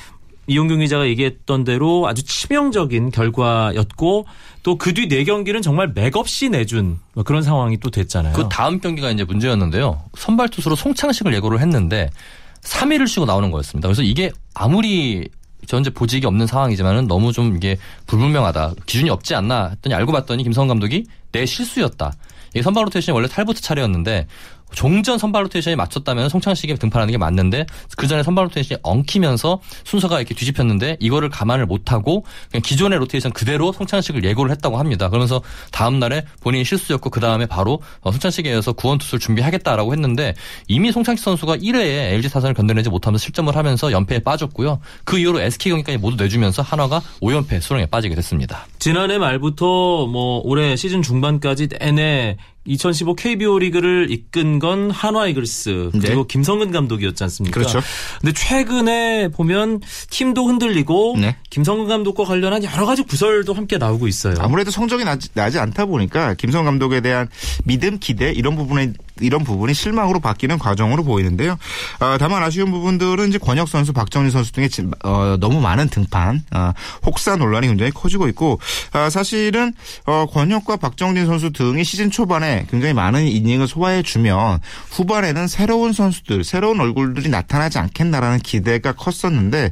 이용경 0.47 0.79
기자가 0.79 1.07
얘기했던 1.07 1.63
대로 1.63 2.07
아주 2.07 2.23
치명적인 2.23 3.11
결과였고 3.11 4.25
또 4.63 4.77
그 4.77 4.93
뒤 4.93 5.07
네 5.07 5.23
경기는 5.25 5.61
정말 5.61 5.91
맥없이 5.93 6.49
내준 6.49 6.99
뭐 7.13 7.23
그런 7.23 7.41
상황이 7.43 7.77
또 7.77 7.89
됐잖아요. 7.89 8.33
그 8.33 8.47
다음 8.49 8.79
경기가 8.79 9.11
이제 9.11 9.23
문제였는데요. 9.25 10.01
선발 10.17 10.49
투수로 10.49 10.75
송창식을 10.75 11.33
예고를 11.35 11.59
했는데 11.59 12.09
3위를 12.61 13.07
쉬고 13.07 13.25
나오는 13.25 13.51
거였습니다. 13.51 13.89
그래서 13.89 14.01
이게 14.03 14.31
아무리 14.53 15.27
전제 15.67 15.89
보직이 15.89 16.25
없는 16.25 16.47
상황이지만은 16.47 17.07
너무 17.07 17.33
좀 17.33 17.55
이게 17.57 17.77
불분명하다. 18.07 18.73
기준이 18.85 19.09
없지 19.09 19.35
않나 19.35 19.69
했더니 19.69 19.95
알고 19.95 20.11
봤더니 20.11 20.43
김성근 20.43 20.67
감독이 20.67 21.05
내 21.33 21.45
실수였다. 21.45 22.13
이게 22.51 22.61
선발 22.61 22.85
로테이션이 22.85 23.13
원래 23.15 23.27
탈보트 23.27 23.61
차례였는데 23.61 24.27
종전 24.73 25.17
선발 25.17 25.43
로테이션이 25.45 25.75
맞췄다면 25.75 26.29
송창식이 26.29 26.75
등판하는 26.75 27.11
게 27.11 27.17
맞는데 27.17 27.65
그 27.97 28.07
전에 28.07 28.23
선발 28.23 28.45
로테이션이 28.45 28.79
엉키면서 28.83 29.59
순서가 29.83 30.19
이렇게 30.19 30.33
뒤집혔는데 30.33 30.97
이거를 30.99 31.29
감안을 31.29 31.65
못하고 31.65 32.25
그냥 32.51 32.61
기존의 32.61 32.99
로테이션 32.99 33.31
그대로 33.31 33.71
송창식을 33.71 34.23
예고를 34.23 34.51
했다고 34.51 34.77
합니다. 34.77 35.09
그러면서 35.09 35.41
다음 35.71 35.99
날에 35.99 36.25
본인이 36.41 36.65
실수였고 36.65 37.09
그 37.09 37.19
다음에 37.19 37.45
바로 37.45 37.81
어, 38.01 38.11
송창식에 38.11 38.49
이어서 38.49 38.73
구원 38.73 38.97
투수를 38.97 39.19
준비하겠다라고 39.19 39.93
했는데 39.93 40.33
이미 40.67 40.91
송창식 40.91 41.23
선수가 41.23 41.57
1회에 41.57 42.13
LG 42.13 42.29
타선을 42.29 42.53
견뎌내지 42.53 42.89
못하면서 42.89 43.23
실점을 43.23 43.55
하면서 43.55 43.91
연패에 43.91 44.19
빠졌고요. 44.19 44.79
그 45.03 45.17
이후로 45.17 45.41
SK 45.41 45.71
경기까지 45.71 45.97
모두 45.97 46.21
내주면서 46.21 46.61
한화가 46.61 47.01
5연패 47.21 47.61
수렁에 47.61 47.85
빠지게 47.87 48.15
됐습니다. 48.15 48.67
지난해 48.79 49.17
말부터 49.17 50.07
뭐 50.07 50.41
올해 50.43 50.75
시즌 50.75 51.01
중반까지 51.01 51.67
내내 51.67 52.37
2015 52.65 53.15
KBO 53.15 53.59
리그를 53.59 54.09
이끈 54.09 54.59
건 54.59 54.89
한화 54.89 55.27
이글스 55.27 55.89
그리고 55.91 56.21
네. 56.21 56.27
김성근 56.27 56.71
감독이었지 56.71 57.23
않습니까? 57.23 57.53
그렇죠. 57.59 57.81
근데 58.21 58.33
최근에 58.33 59.29
보면 59.29 59.81
팀도 60.09 60.47
흔들리고 60.47 61.17
네. 61.19 61.35
김성근 61.49 61.87
감독과 61.87 62.23
관련한 62.23 62.63
여러 62.63 62.85
가지 62.85 63.03
구설도 63.03 63.53
함께 63.53 63.77
나오고 63.77 64.07
있어요. 64.07 64.35
아무래도 64.39 64.71
성적이 64.71 65.03
나지, 65.03 65.29
나지 65.33 65.59
않다 65.59 65.85
보니까 65.85 66.35
김성 66.35 66.63
감독에 66.63 67.01
대한 67.01 67.27
믿음, 67.65 67.99
기대 67.99 68.31
이런 68.31 68.55
부분에 68.55 68.93
이런 69.21 69.43
부분이 69.43 69.73
실망으로 69.73 70.19
바뀌는 70.19 70.57
과정으로 70.57 71.03
보이는데요. 71.03 71.57
아, 71.99 72.17
다만 72.19 72.41
아쉬운 72.43 72.71
부분들은 72.71 73.29
이제 73.29 73.37
권혁 73.37 73.67
선수, 73.69 73.93
박정진 73.93 74.31
선수 74.31 74.51
등의 74.51 74.69
진- 74.69 74.91
어, 75.03 75.37
너무 75.39 75.61
많은 75.61 75.89
등판, 75.89 76.43
아, 76.51 76.73
혹사 77.05 77.35
논란이 77.35 77.67
굉장히 77.67 77.91
커지고 77.91 78.27
있고 78.29 78.59
아, 78.91 79.09
사실은 79.09 79.73
어, 80.05 80.25
권혁과 80.31 80.77
박정진 80.77 81.25
선수 81.25 81.51
등이 81.51 81.83
시즌 81.83 82.09
초반에 82.09 82.65
굉장히 82.71 82.93
많은 82.93 83.25
이닝을 83.27 83.67
소화해 83.67 84.01
주면 84.01 84.59
후반에는 84.91 85.47
새로운 85.47 85.93
선수들, 85.93 86.43
새로운 86.43 86.79
얼굴들이 86.79 87.29
나타나지 87.29 87.77
않겠나라는 87.79 88.39
기대가 88.39 88.93
컸었는데 88.93 89.71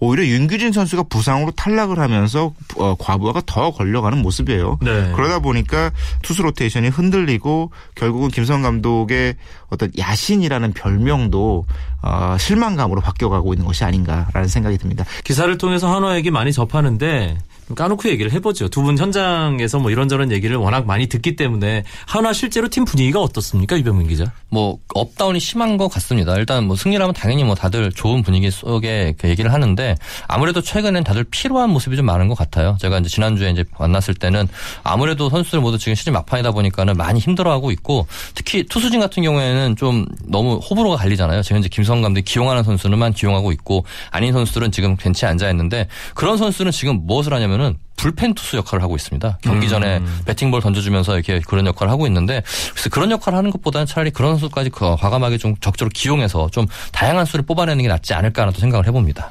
오히려 0.00 0.26
윤규진 0.26 0.72
선수가 0.72 1.04
부상으로 1.04 1.52
탈락을 1.52 1.98
하면서 1.98 2.52
어, 2.76 2.94
과부하가 2.98 3.42
더 3.46 3.70
걸려가는 3.70 4.18
모습이에요. 4.20 4.78
네. 4.82 5.12
그러다 5.14 5.38
보니까 5.38 5.90
투수 6.22 6.42
로테이션이 6.42 6.88
흔들리고 6.88 7.70
결국은 7.94 8.28
김성근 8.28 8.60
감독 8.62 8.81
의 9.10 9.36
어떤 9.70 9.90
야신이라는 9.96 10.72
별명도 10.72 11.66
어, 12.02 12.36
실망감으로 12.38 13.00
바뀌어가고 13.00 13.52
있는 13.54 13.66
것이 13.66 13.84
아닌가라는 13.84 14.48
생각이 14.48 14.78
듭니다. 14.78 15.04
기사를 15.24 15.56
통해서 15.58 15.94
한화 15.94 16.16
얘기 16.16 16.30
많이 16.30 16.52
접하는데 16.52 17.38
좀 17.38 17.51
까놓고 17.74 18.08
얘기를 18.08 18.30
해보죠. 18.32 18.68
두 18.68 18.82
분 18.82 18.98
현장에서 18.98 19.78
뭐 19.78 19.92
이런저런 19.92 20.32
얘기를 20.32 20.56
워낙 20.56 20.86
많이 20.86 21.06
듣기 21.06 21.36
때문에 21.36 21.84
한화 22.06 22.32
실제로 22.32 22.68
팀 22.68 22.84
분위기가 22.84 23.20
어떻습니까, 23.20 23.76
유병민 23.76 24.08
기자? 24.08 24.24
뭐 24.48 24.78
업다운이 24.94 25.38
심한 25.38 25.76
것 25.76 25.88
같습니다. 25.88 26.34
일단 26.36 26.66
뭐 26.66 26.74
승리라면 26.74 27.14
당연히 27.14 27.44
뭐 27.44 27.54
다들 27.54 27.92
좋은 27.92 28.22
분위기 28.22 28.50
속에 28.50 29.14
그 29.18 29.28
얘기를 29.28 29.52
하는데 29.52 29.94
아무래도 30.26 30.60
최근엔 30.60 31.04
다들 31.04 31.24
피로한 31.30 31.70
모습이 31.70 31.96
좀 31.96 32.06
많은 32.06 32.26
것 32.26 32.34
같아요. 32.36 32.76
제가 32.80 32.98
이제 32.98 33.08
지난주에 33.08 33.50
이제 33.50 33.64
만났을 33.78 34.14
때는 34.14 34.48
아무래도 34.82 35.30
선수들 35.30 35.60
모두 35.60 35.78
지금 35.78 35.94
시즌 35.94 36.12
막판이다 36.12 36.50
보니까는 36.50 36.94
많이 36.94 37.20
힘들어하고 37.20 37.70
있고 37.70 38.08
특히 38.34 38.64
투수진 38.64 38.98
같은 38.98 39.22
경우에는 39.22 39.76
좀 39.76 40.04
너무 40.26 40.56
호불호가 40.56 40.96
갈리잖아요. 40.96 41.42
지금 41.42 41.60
이제 41.60 41.68
김성 41.68 42.02
감독이 42.02 42.24
기용하는 42.24 42.64
선수는만 42.64 43.12
기용하고 43.12 43.52
있고 43.52 43.84
아닌 44.10 44.32
선수들은 44.32 44.72
지금 44.72 44.96
벤치에 44.96 45.28
앉아 45.28 45.48
있는데 45.50 45.86
그런 46.14 46.36
선수는 46.36 46.72
지금 46.72 47.06
무엇을 47.06 47.32
하냐면 47.32 47.52
은 47.62 47.76
불펜 47.96 48.34
투수 48.34 48.56
역할을 48.56 48.82
하고 48.82 48.96
있습니다. 48.96 49.38
경기 49.42 49.68
전에 49.68 50.00
배팅볼 50.24 50.60
던져주면서 50.60 51.14
이렇게 51.14 51.40
그런 51.46 51.66
역할을 51.66 51.90
하고 51.92 52.06
있는데 52.08 52.42
그래서 52.72 52.90
그런 52.90 53.10
역할을 53.12 53.38
하는 53.38 53.50
것보다는 53.52 53.86
차라리 53.86 54.10
그런 54.10 54.32
선수까지 54.32 54.70
그 54.70 54.96
과감하게 54.96 55.38
좀 55.38 55.54
적절히 55.60 55.90
기용해서 55.90 56.48
좀 56.50 56.66
다양한 56.92 57.24
수를 57.26 57.44
뽑아내는 57.46 57.82
게 57.82 57.88
낫지 57.88 58.12
않을까라는 58.14 58.52
또 58.54 58.60
생각을 58.60 58.86
해봅니다. 58.88 59.30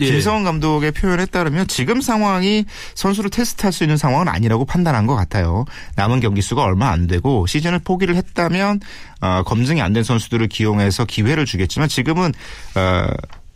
예. 0.00 0.06
김성원 0.06 0.42
감독의 0.42 0.90
표현에 0.90 1.26
따르면 1.26 1.68
지금 1.68 2.00
상황이 2.00 2.64
선수를 2.96 3.30
테스트할 3.30 3.72
수 3.72 3.84
있는 3.84 3.96
상황은 3.96 4.26
아니라고 4.26 4.64
판단한 4.64 5.06
것 5.06 5.14
같아요. 5.14 5.64
남은 5.94 6.18
경기 6.18 6.42
수가 6.42 6.64
얼마 6.64 6.90
안 6.90 7.06
되고 7.06 7.46
시즌을 7.46 7.78
포기를 7.78 8.16
했다면 8.16 8.80
어, 9.20 9.42
검증이 9.44 9.80
안 9.80 9.92
된 9.92 10.02
선수들을 10.02 10.48
기용해서 10.48 11.04
기회를 11.04 11.46
주겠지만 11.46 11.88
지금은 11.88 12.32
어, 12.74 13.06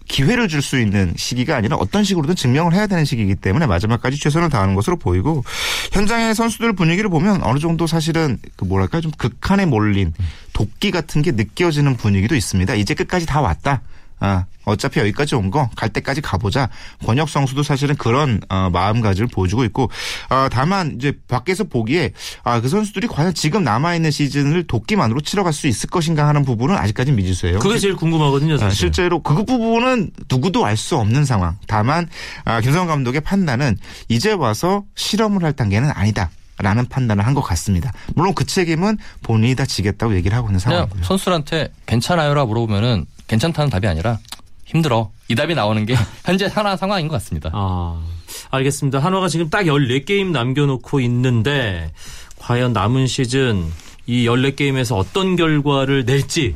기회를 0.09 0.49
줄 0.49 0.63
수 0.63 0.79
있는 0.81 1.15
시기가 1.17 1.57
아니라 1.57 1.77
어떤 1.77 2.03
식으로든 2.03 2.35
증명을 2.35 2.75
해야 2.75 2.87
되는 2.87 3.05
시기이기 3.05 3.37
때문에 3.37 3.67
마지막까지 3.67 4.19
최선을 4.19 4.49
다하는 4.49 4.75
것으로 4.75 4.97
보이고 4.97 5.45
현장의 5.93 6.35
선수들 6.35 6.73
분위기를 6.73 7.09
보면 7.09 7.43
어느 7.45 7.59
정도 7.59 7.87
사실은 7.87 8.39
그 8.57 8.65
뭐랄까 8.65 9.01
좀 9.01 9.13
극한에 9.17 9.67
몰린 9.67 10.13
도끼 10.53 10.91
같은 10.91 11.23
게 11.23 11.31
느껴지는 11.31 11.97
분위기도 11.97 12.35
있습니다. 12.35 12.75
이제 12.75 12.95
끝까지 12.95 13.27
다 13.27 13.41
왔다. 13.41 13.83
아, 14.21 14.45
어차피 14.65 15.01
여기까지 15.01 15.35
온 15.35 15.51
거 15.51 15.69
갈 15.77 15.89
때까지 15.89 16.21
가보자. 16.21 16.69
권혁 17.05 17.29
선수도 17.29 17.63
사실은 17.63 17.95
그런 17.97 18.41
어, 18.49 18.69
마음가짐을 18.73 19.29
보여주고 19.29 19.65
있고 19.65 19.91
어, 20.31 20.49
다만 20.51 20.97
이제 20.97 21.13
밖에서 21.29 21.65
보기에 21.65 22.13
아, 22.45 22.61
그 22.61 22.69
선수들이 22.69 23.07
과연 23.09 23.35
지금 23.35 23.65
남아 23.65 23.95
있는 23.95 24.11
시즌을 24.11 24.67
도끼만으로 24.67 25.21
치러갈 25.21 25.53
수 25.53 25.67
있을 25.69 25.89
것인가 25.89 26.27
하는 26.29 26.45
부분은 26.45 26.77
아직까지는 26.77 27.17
미지수예요. 27.17 27.61
그게 27.61 27.79
제일 27.79 27.97
궁금하거든요, 27.97 28.55
아, 28.55 28.59
사실. 28.59 28.77
실제로 28.79 29.23
그 29.23 29.45
부분은 29.45 30.11
누구도 30.31 30.65
알 30.67 30.77
수 30.77 30.97
없는 30.97 31.25
상황. 31.25 31.57
다만 31.67 32.09
아, 32.45 32.61
김성원 32.61 32.89
감독의 32.89 33.21
판단은 33.23 33.77
이제 34.09 34.33
와서 34.33 34.85
실험을 34.97 35.43
할 35.45 35.53
단계는 35.53 35.91
아니다. 35.95 36.31
라는 36.61 36.87
판단을 36.89 37.25
한 37.25 37.35
것 37.35 37.41
같습니다. 37.43 37.93
물론 38.17 38.35
그 38.35 38.45
책임은 38.45 38.99
본인이 39.23 39.55
다 39.55 39.65
지겠다고 39.65 40.17
얘기를 40.17 40.37
하고 40.37 40.49
있는 40.49 40.59
상황이고요. 40.59 41.05
선수들한테 41.05 41.69
괜찮아요라 41.87 42.47
물어보면은 42.47 43.07
괜찮다는 43.29 43.71
답이 43.71 43.87
아니라 43.87 44.19
힘들어. 44.65 45.11
이 45.29 45.35
답이 45.35 45.55
나오는 45.55 45.85
게 45.87 45.95
현재 46.25 46.47
하나 46.47 46.77
상황인 46.77 47.09
것 47.09 47.15
같습니다. 47.15 47.51
아, 47.53 48.03
알겠습니다. 48.51 48.99
한화가 48.99 49.29
지금 49.29 49.49
딱 49.49 49.63
14게임 49.63 50.31
남겨놓고 50.31 51.01
있는데, 51.01 51.93
과연 52.39 52.73
남은 52.73 53.07
시즌 53.07 53.65
이 54.07 54.27
14게임에서 54.27 54.97
어떤 54.97 55.37
결과를 55.37 56.05
낼지, 56.05 56.55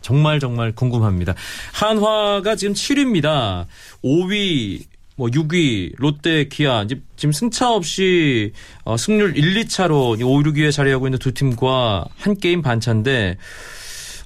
정말 0.00 0.40
정말 0.40 0.72
궁금합니다. 0.72 1.34
한화가 1.72 2.56
지금 2.56 2.74
7위입니다. 2.74 3.66
5위, 4.02 4.84
뭐 5.16 5.28
6위, 5.28 5.92
롯데, 5.96 6.48
기아, 6.48 6.82
이제 6.82 7.00
지금 7.16 7.32
승차 7.32 7.70
없이 7.70 8.52
어, 8.84 8.96
승률 8.96 9.36
1, 9.36 9.64
2차로 9.64 10.20
5, 10.20 10.42
6위에 10.42 10.72
자리하고 10.72 11.06
있는 11.06 11.18
두 11.18 11.32
팀과 11.32 12.06
한 12.16 12.36
게임 12.36 12.62
반차인데, 12.62 13.36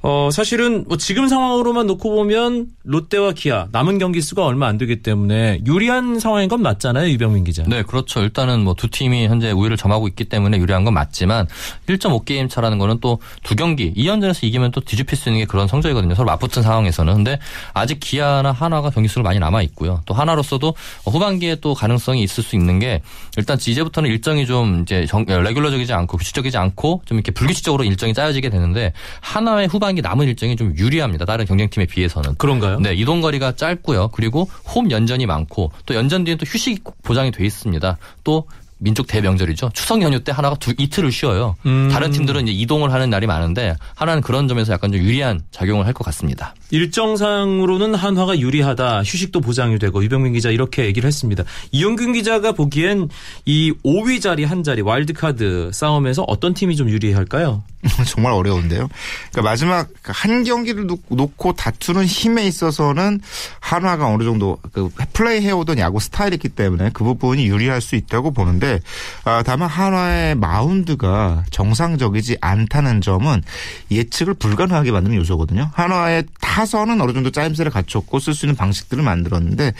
어, 0.03 0.29
사실은 0.33 0.85
뭐 0.89 0.97
지금 0.97 1.29
상황으로만 1.29 1.87
놓고 1.87 2.11
보면 2.15 2.67
롯데와 2.85 3.33
기아 3.33 3.67
남은 3.73 3.99
경기 3.99 4.21
수가 4.21 4.45
얼마 4.45 4.67
안 4.69 4.79
되기 4.79 5.03
때문에 5.03 5.63
유리한 5.67 6.21
상황인 6.21 6.49
건 6.49 6.63
맞잖아요, 6.63 7.09
이병민 7.09 7.45
기자. 7.45 7.65
네, 7.67 7.83
그렇죠. 7.83 8.21
일단은 8.21 8.61
뭐 8.65 8.75
두 8.77 8.89
팀이 8.91 9.27
현재 9.27 9.51
우위를 9.53 9.77
점하고 9.77 10.07
있기 10.09 10.25
때문에 10.25 10.59
유리한 10.59 10.85
건 10.85 10.93
맞지만 10.95 11.47
1.5게임 11.89 12.49
차라는 12.51 12.79
거는 12.79 13.01
또 13.01 13.19
두 13.43 13.55
경기 13.57 13.93
2연전에서 13.95 14.45
이기면 14.45 14.73
또 14.73 14.81
뒤집힐 14.81 15.17
수 15.17 15.29
있는 15.29 15.41
게 15.41 15.47
그런 15.47 15.67
성적이거든요. 15.69 16.15
서로 16.15 16.27
맞붙은 16.27 16.63
상황에서는. 16.63 17.15
근데 17.15 17.39
아직 17.73 17.99
기아나 18.01 18.53
한화가 18.53 18.91
경기 18.91 19.09
수를 19.09 19.23
많이 19.23 19.39
남아 19.39 19.63
있고요. 19.63 20.03
또 20.05 20.15
하나로서도 20.15 20.75
후반기에 21.07 21.57
또 21.57 21.75
가능성이 21.75 22.23
있을 22.23 22.43
수 22.43 22.57
있는 22.57 22.79
게 22.79 23.03
일단 23.37 23.57
이제부터는 23.61 24.11
일정이 24.11 24.47
좀 24.47 24.83
이제 24.83 25.07
정, 25.07 25.25
레귤러적이지 25.27 25.93
않고 25.93 26.17
규칙적이지 26.19 26.57
않고 26.57 27.03
좀 27.05 27.19
이렇게 27.19 27.31
불규칙적으로 27.33 27.85
일정이 27.85 28.13
짜여지게 28.15 28.51
되는데 28.51 28.93
한화의 29.21 29.69
후반 29.69 29.86
기 29.95 30.03
남은 30.03 30.27
일정이 30.27 30.57
좀 30.57 30.75
유리합니다. 30.77 31.25
다른 31.25 31.45
경쟁팀에 31.47 31.87
비해서는. 31.87 32.35
그런가요? 32.37 32.81
네, 32.81 32.95
이동 32.95 33.21
거리가 33.21 33.53
짧고요. 33.53 34.09
그리고 34.09 34.49
홈 34.75 34.91
연전이 34.91 35.27
많고 35.27 35.73
또 35.87 35.95
연전 35.95 36.25
뒤에 36.25 36.35
또 36.37 36.45
휴식이 36.47 36.81
꼭 36.83 37.01
보장이 37.03 37.31
돼 37.31 37.45
있습니다. 37.47 37.97
또 38.25 38.47
민족 38.79 39.07
대명절이죠. 39.07 39.71
추석 39.73 40.03
연휴 40.03 40.21
때 40.23 40.33
하나가 40.33 40.55
두 40.57 40.75
이틀을 40.77 41.11
쉬어요. 41.11 41.57
음. 41.65 41.89
다른 41.91 42.11
팀들은 42.11 42.47
이제 42.47 42.53
이동을 42.53 42.93
하는 42.93 43.09
날이 43.09 43.27
많은데 43.27 43.75
하나는 43.95 44.21
그런 44.21 44.49
점에서 44.49 44.75
약간 44.75 44.93
좀 44.93 45.01
유리한 45.01 45.41
작용을 45.51 45.87
할 45.87 45.95
것 45.95 46.05
같습니다. 46.05 46.55
일정상으로는 46.71 47.95
한화가 47.95 48.39
유리하다. 48.39 49.01
휴식도 49.01 49.41
보장이 49.41 49.79
되고 49.79 50.03
유병민 50.03 50.33
기자 50.33 50.51
이렇게 50.51 50.85
얘기를 50.87 51.07
했습니다. 51.07 51.45
이용균 51.71 52.13
기자가 52.13 52.53
보기엔 52.53 53.09
이 53.45 53.73
5위 53.85 54.21
자리 54.21 54.45
한 54.45 54.63
자리 54.63 54.83
와일드카드 54.83 55.71
싸움에서 55.73 56.23
어떤 56.23 56.55
팀이 56.55 56.77
좀 56.77 56.91
유리할까요? 56.91 57.63
정말 58.07 58.33
어려운데요. 58.33 58.89
그러니까 59.31 59.43
마지막 59.43 59.89
한 60.03 60.45
경기를 60.45 60.87
놓고 61.09 61.53
다투는 61.55 62.05
힘에 62.05 62.47
있어서는 62.47 63.21
한화가 63.61 64.09
어느 64.09 64.25
정도 64.25 64.59
그 64.73 64.89
플레이 65.13 65.41
해오던 65.43 65.79
야구 65.79 66.01
스타일이 66.01 66.35
있기 66.35 66.49
때문에 66.49 66.91
그 66.93 67.05
부분이 67.05 67.47
유리할 67.47 67.81
수 67.81 67.97
있다고 67.97 68.33
보는데 68.33 68.81
아, 69.25 69.43
다만 69.45 69.69
한화의 69.69 70.35
마운드가 70.37 71.45
정상적이지 71.51 72.39
않다는 72.41 73.01
점은 73.01 73.43
예측을 73.91 74.35
불가능하게 74.35 74.91
만드는 74.91 75.17
요소거든요. 75.19 75.71
한화의 75.75 76.25
타선은 76.57 77.03
어느 77.03 77.13
정도 77.13 77.31
짜임새를 77.31 77.71
갖췄고 77.71 78.19
쓸 78.19 78.33
수 78.33 78.47
있는 78.47 78.57
방식들을 78.57 79.05
만들었는데 79.05 79.75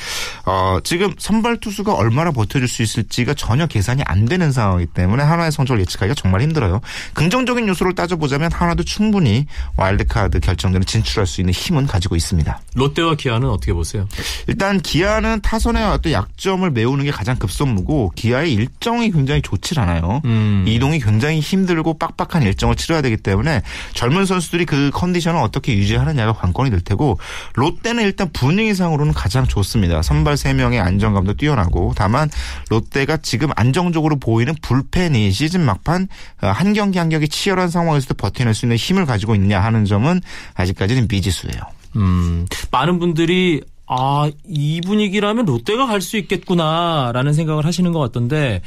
어, 0.45 0.79
지금 0.85 1.15
선발 1.17 1.57
투수가 1.57 1.95
얼마나 1.95 2.31
버텨줄 2.33 2.69
수 2.69 2.83
있을지가 2.83 3.33
전혀 3.33 3.67
계산이 3.67 4.03
안 4.05 4.27
되는 4.27 4.53
상황이기 4.53 4.93
때문에 4.93 5.23
한화의 5.23 5.53
성적을 5.53 5.81
예측하기가 5.81 6.15
정말 6.15 6.43
힘들어요. 6.43 6.83
긍정적인 7.15 7.67
요소를 7.69 7.95
따져보자면 7.95 8.53
하나도 8.53 8.83
충분히 8.83 9.47
와일드카드 9.79 10.41
결정전에 10.41 10.85
진출할 10.85 11.27
수 11.27 11.41
있는 11.41 11.55
힘은 11.55 11.87
가지고 11.87 12.15
있습니다. 12.15 12.61
롯데와 12.75 13.15
기아는 13.15 13.49
어떻게 13.49 13.73
보세요? 13.73 14.07
일단 14.47 14.79
기아는 14.79 15.41
타선의 15.41 15.83
어떤 15.83 16.13
약점을 16.13 16.71
메우는 16.71 17.07
게 17.07 17.11
가장 17.11 17.37
급선무고 17.37 18.13
기아의 18.17 18.53
일정이 18.53 19.11
굉장히 19.13 19.41
좋질 19.41 19.81
않아요. 19.81 20.21
음. 20.27 20.67
이동이 20.69 21.01
굉장히 21.01 21.41
힘들고 21.41 21.97
빡빡한 21.97 22.43
일정을 22.43 22.77
치러야 22.77 23.01
되기 23.01 23.17
때문에 23.17 23.63
젊은 23.95 24.27
선수들이 24.27 24.67
그 24.67 24.91
컨디션을 24.93 25.41
어떻게 25.41 25.75
유지하느냐가 25.75 26.35
관건이 26.35 26.66
될 26.71 26.81
테고 26.81 27.19
롯데는 27.55 28.03
일단 28.05 28.31
분위기상으로는 28.33 29.13
가장 29.13 29.47
좋습니다. 29.47 30.03
선발 30.03 30.35
3명의 30.35 30.81
안정감도 30.83 31.35
뛰어나고 31.35 31.95
다만 31.97 32.31
롯데가 32.71 33.17
지금 33.17 33.49
안정적으로 33.57 34.17
보이는 34.17 34.55
불펜이 34.63 35.31
시즌 35.33 35.63
막판 35.63 36.09
한 36.39 36.73
경기 36.73 36.99
한 36.99 37.09
경기 37.09 37.29
치열한 37.29 37.69
상황에서도 37.69 38.15
버텨낼 38.15 38.55
수 38.55 38.67
있는 38.67 38.77
힘을 38.77 39.07
가지고 39.07 39.35
있냐 39.35 39.61
하는 39.61 39.85
점은 39.85 40.21
아직까지는 40.55 41.07
미지수예요. 41.11 41.61
음, 41.97 42.47
많은 42.71 42.99
분들이 42.99 43.63
아, 43.89 44.29
이 44.45 44.81
분위기라면 44.81 45.47
롯데가 45.47 45.87
갈 45.87 46.01
수 46.01 46.17
있겠구나라는 46.17 47.33
생각을 47.33 47.65
하시는 47.65 47.93
것 47.93 48.01
같던데 48.01 48.61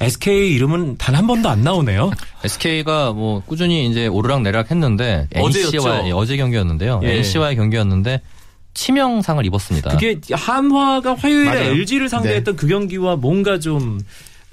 SK 0.00 0.54
이름은 0.54 0.96
단 0.96 1.14
한 1.14 1.26
번도 1.26 1.48
안 1.48 1.62
나오네요. 1.62 2.10
SK가 2.44 3.12
뭐 3.12 3.42
꾸준히 3.44 3.86
이제 3.90 4.06
오르락 4.06 4.42
내리락 4.42 4.70
했는데 4.70 5.28
어제였죠? 5.36 5.76
NC와의 5.76 6.12
어제 6.12 6.36
경기였는데요. 6.36 7.00
예. 7.04 7.16
NC와의 7.18 7.56
경기였는데 7.56 8.20
치명상을 8.72 9.44
입었습니다. 9.44 9.90
그게 9.90 10.18
한화가 10.32 11.16
화요일에 11.16 11.44
맞아요. 11.44 11.70
LG를 11.72 12.08
상대했던 12.08 12.56
그 12.56 12.66
경기와 12.68 13.16
뭔가 13.16 13.58
좀 13.58 14.00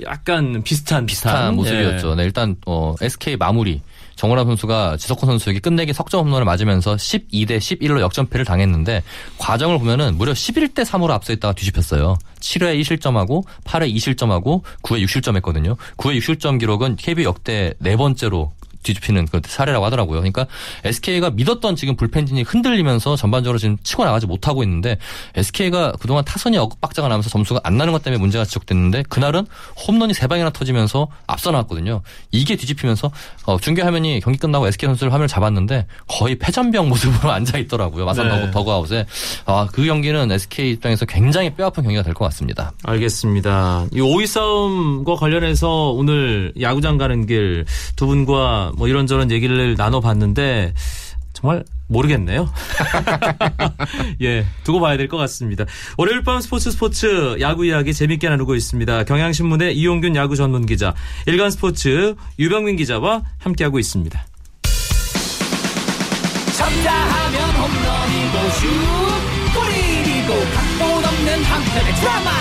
약간 0.04 0.62
비슷한 0.64 1.06
비슷한 1.06 1.56
모습이었죠. 1.56 2.12
예. 2.12 2.16
네, 2.16 2.24
일단 2.24 2.56
어, 2.66 2.96
SK 3.02 3.38
마무리 3.38 3.82
정원아 4.18 4.44
선수가 4.46 4.98
지석훈 4.98 5.28
선수에게 5.28 5.60
끝내기 5.60 5.94
석점 5.94 6.26
홈런을 6.26 6.44
맞으면서 6.44 6.96
12대 6.96 7.60
11로 7.60 8.02
역전패를 8.02 8.46
당했는데 8.46 9.04
과정을 9.38 9.78
보면은 9.80 10.18
무려 10.18 10.34
11대 10.34 10.84
3으로 10.84 11.12
앞서 11.12 11.32
있다가 11.34 11.54
뒤집혔어요. 11.54 12.18
7회 12.40 12.80
2실점하고 12.82 13.46
8회 13.64 13.94
2실점하고 13.96 14.64
9회 14.82 15.06
6실점했거든요. 15.06 15.78
9회 15.98 16.18
6실점 16.18 16.60
기록은 16.60 16.96
KBO 16.96 17.26
역대 17.26 17.74
네 17.78 17.96
번째로 17.96 18.52
뒤집히는 18.84 19.28
그 19.32 19.42
사례라고 19.46 19.86
하더라고요. 19.86 20.20
그러니까 20.20 20.48
SK가 20.84 21.32
믿었던 21.32 21.76
지금 21.76 21.96
불펜진이 21.96 22.44
흔들리면서 22.44 23.16
전반적으로 23.16 23.58
지금 23.60 23.78
치고 23.84 24.06
나가지 24.06 24.26
못하고 24.28 24.64
있는데 24.64 24.98
SK가 25.36 25.94
그동안 26.00 26.24
타선이 26.26 26.58
억박자가 26.58 27.08
나면서 27.08 27.30
점수가 27.30 27.62
안 27.64 27.78
나는 27.78 27.94
것 27.94 28.04
때문에 28.04 28.20
문제가 28.20 28.46
지적됐는데 28.46 29.04
그날은 29.10 29.46
홈런이 29.88 30.14
세 30.14 30.28
방이나 30.28 30.50
터지면서 30.52 31.08
앞서 31.28 31.52
나왔거든요. 31.52 32.02
이게 32.32 32.56
뒤집히면서 32.56 33.12
어, 33.46 33.58
중계 33.60 33.82
화면이 33.82 34.20
경기 34.22 34.40
끝나고 34.40 34.68
SK 34.68 34.88
선수들 34.88 35.10
화면을 35.12 35.28
잡았는데 35.28 35.86
거의 36.08 36.38
패전병 36.38 36.90
모습으로 36.90 37.32
앉아 37.32 37.58
있더라고요. 37.60 38.06
마산 38.06 38.28
네. 38.28 38.36
더그 38.40 38.52
더그아웃에 38.52 39.06
아, 39.46 39.68
그 39.72 39.86
경기는 39.86 40.32
SK 40.32 40.72
입장에서 40.72 41.06
굉장히 41.06 41.50
뼈아픈 41.54 41.84
경기가 41.84 42.04
될 42.04 42.14
것 42.14 42.26
같습니다. 42.26 42.72
알겠습니다. 42.84 43.86
이 43.94 44.00
5위 44.00 44.26
싸움과 44.28 45.16
관련해서 45.16 45.92
오늘 45.92 46.54
야구장 46.60 46.98
가는 46.98 47.26
길 47.26 47.66
두 47.96 48.08
분과 48.08 48.67
뭐 48.76 48.88
이런저런 48.88 49.32
얘기를 49.32 49.76
나눠봤는데 49.78 50.74
정말 51.34 51.64
모르겠네요. 51.88 52.52
예, 54.22 54.46
두고 54.64 54.80
봐야 54.82 54.98
될 54.98 55.08
것 55.08 55.18
같습니다. 55.18 55.66
월요일 55.98 56.24
밤 56.24 56.42
스포츠 56.42 56.72
스포츠 56.72 57.38
야구 57.40 57.66
이야기 57.66 57.94
재밌게 57.94 58.28
나누고 58.28 58.56
있습니다. 58.56 59.04
경향신문의 59.06 59.78
이용균 59.78 60.16
야구 60.16 60.36
전문 60.36 60.66
기자, 60.66 60.94
일간 61.28 61.52
스포츠 61.52 62.16
유병민 62.40 62.76
기자와 62.76 63.22
함께하고 63.40 63.80
있습니다. 63.80 64.26
쳤다 66.58 66.92
하면 66.92 67.50
홈런이고 67.52 68.50
슛 68.50 68.68
골이고 69.54 70.34
각본 70.54 71.06
없는 71.06 71.44
한편의 71.44 71.96
드라마 71.96 72.32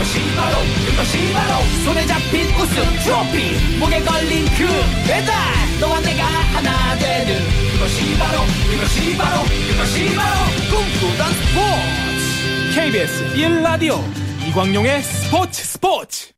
그것이 0.00 0.34
바로 0.34 0.56
그것이 0.86 1.32
바로 1.34 1.62
손에 1.84 2.06
잡힌 2.06 2.46
우승 2.56 2.82
트로피 3.04 3.78
목에 3.78 4.00
걸린 4.00 4.46
그 4.46 4.66
배달 5.06 5.34
너와 5.78 6.00
내가 6.00 6.24
하나 6.24 6.96
되는 6.96 7.38
그것이 7.70 8.18
바로 8.18 8.40
그것이 8.70 9.16
바로 9.18 9.42
그것이 9.42 10.14
바로 10.16 10.36
꿈꾸던 10.70 11.32
스포츠 11.34 12.80
KBS 12.80 13.34
1라디오 13.34 14.00
이광용의 14.48 15.02
스포츠 15.02 15.64
스포츠 15.64 16.32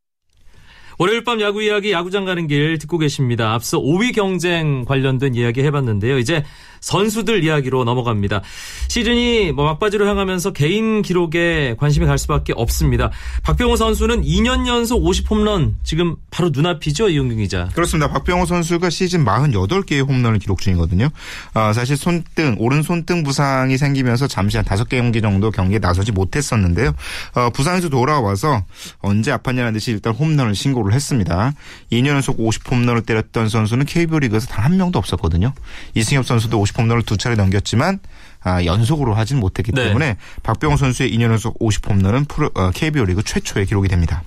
월요일 0.99 1.23
밤 1.23 1.41
야구 1.41 1.63
이야기 1.63 1.93
야구장 1.93 2.25
가는 2.25 2.49
길 2.49 2.79
듣고 2.79 2.99
계십니다. 2.99 3.55
앞서 3.55 3.79
5위 3.79 4.15
경쟁 4.15 4.85
관련된 4.85 5.37
이야기 5.37 5.63
해봤는데요. 5.63 6.19
이제 6.19 6.45
선수들 6.83 7.45
이야기로 7.45 7.85
넘어갑니다. 7.85 8.43
시즌이 8.89 9.53
뭐 9.53 9.65
막바지로 9.67 10.07
향하면서 10.07 10.53
개인 10.53 11.03
기록에 11.03 11.77
관심이 11.79 12.05
갈 12.07 12.19
수밖에 12.19 12.53
없습니다. 12.57 13.11
박병호 13.43 13.77
선수는 13.77 14.23
2년 14.23 14.67
연속 14.67 15.03
50홈런 15.03 15.75
지금 15.85 16.17
바로 16.31 16.51
눈앞이죠, 16.53 17.09
이용균 17.09 17.39
기자. 17.39 17.69
그렇습니다. 17.75 18.11
박병호 18.13 18.47
선수가 18.47 18.91
시즌 18.91 19.25
48개의 19.25 20.07
홈런을 20.07 20.39
기록 20.41 20.61
중이거든요. 20.61 21.09
아, 21.55 21.73
사실 21.73 21.97
손등, 21.97 22.57
오른 22.59 22.83
손등 22.83 23.23
부상이 23.23 23.79
생기면서 23.79 24.27
잠시 24.27 24.57
한 24.57 24.67
5개 24.67 24.91
경기 24.99 25.23
정도 25.23 25.51
경기에 25.51 25.79
나서지 25.79 26.11
못했었는데요. 26.13 26.93
어, 27.35 27.51
부상에서 27.51 27.89
돌아와서 27.89 28.65
언제 28.99 29.33
아팠냐는 29.33 29.73
듯이 29.73 29.93
일단 29.93 30.13
홈런을 30.13 30.55
신고를 30.55 30.93
했습니다. 30.93 31.53
2년 31.93 32.09
연속 32.09 32.39
50홈런을 32.39 33.07
때렸던 33.07 33.49
선수는 33.49 33.87
KBO 33.87 34.19
리그에서 34.19 34.47
단 34.49 34.73
한 34.73 34.77
명도 34.79 34.99
없었거든요. 34.99 35.53
이승엽 35.95 36.25
선수도 36.27 36.59
50 36.61 36.72
홈런을 36.79 37.03
두 37.03 37.17
차례 37.17 37.35
넘겼지만 37.37 38.01
아, 38.43 38.65
연속으로 38.65 39.15
하진 39.15 39.39
못했기 39.39 39.73
네. 39.73 39.85
때문에 39.85 40.17
박병호 40.43 40.77
선수의 40.77 41.13
2년 41.15 41.23
연속 41.31 41.57
50 41.61 41.89
홈런은 41.89 42.25
프로, 42.25 42.51
어, 42.55 42.71
KBO 42.73 43.05
리그 43.05 43.23
최초의 43.23 43.67
기록이 43.67 43.89
됩니다. 43.89 44.23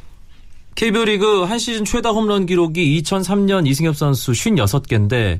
KBO 0.76 1.06
리그 1.06 1.44
한 1.44 1.58
시즌 1.58 1.86
최다 1.86 2.10
홈런 2.12 2.46
기록이 2.46 3.02
2003년 3.02 3.66
이승엽 3.68 3.96
선수 3.96 4.32
56개인데 4.34 5.40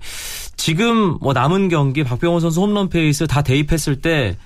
지금 0.56 1.18
뭐 1.22 1.34
남은 1.34 1.70
경기 1.70 2.04
박병호 2.04 2.40
선수 2.40 2.62
홈런 2.62 2.88
페이스 2.90 3.28
다 3.28 3.42
대입했을 3.42 4.02
때 4.02 4.38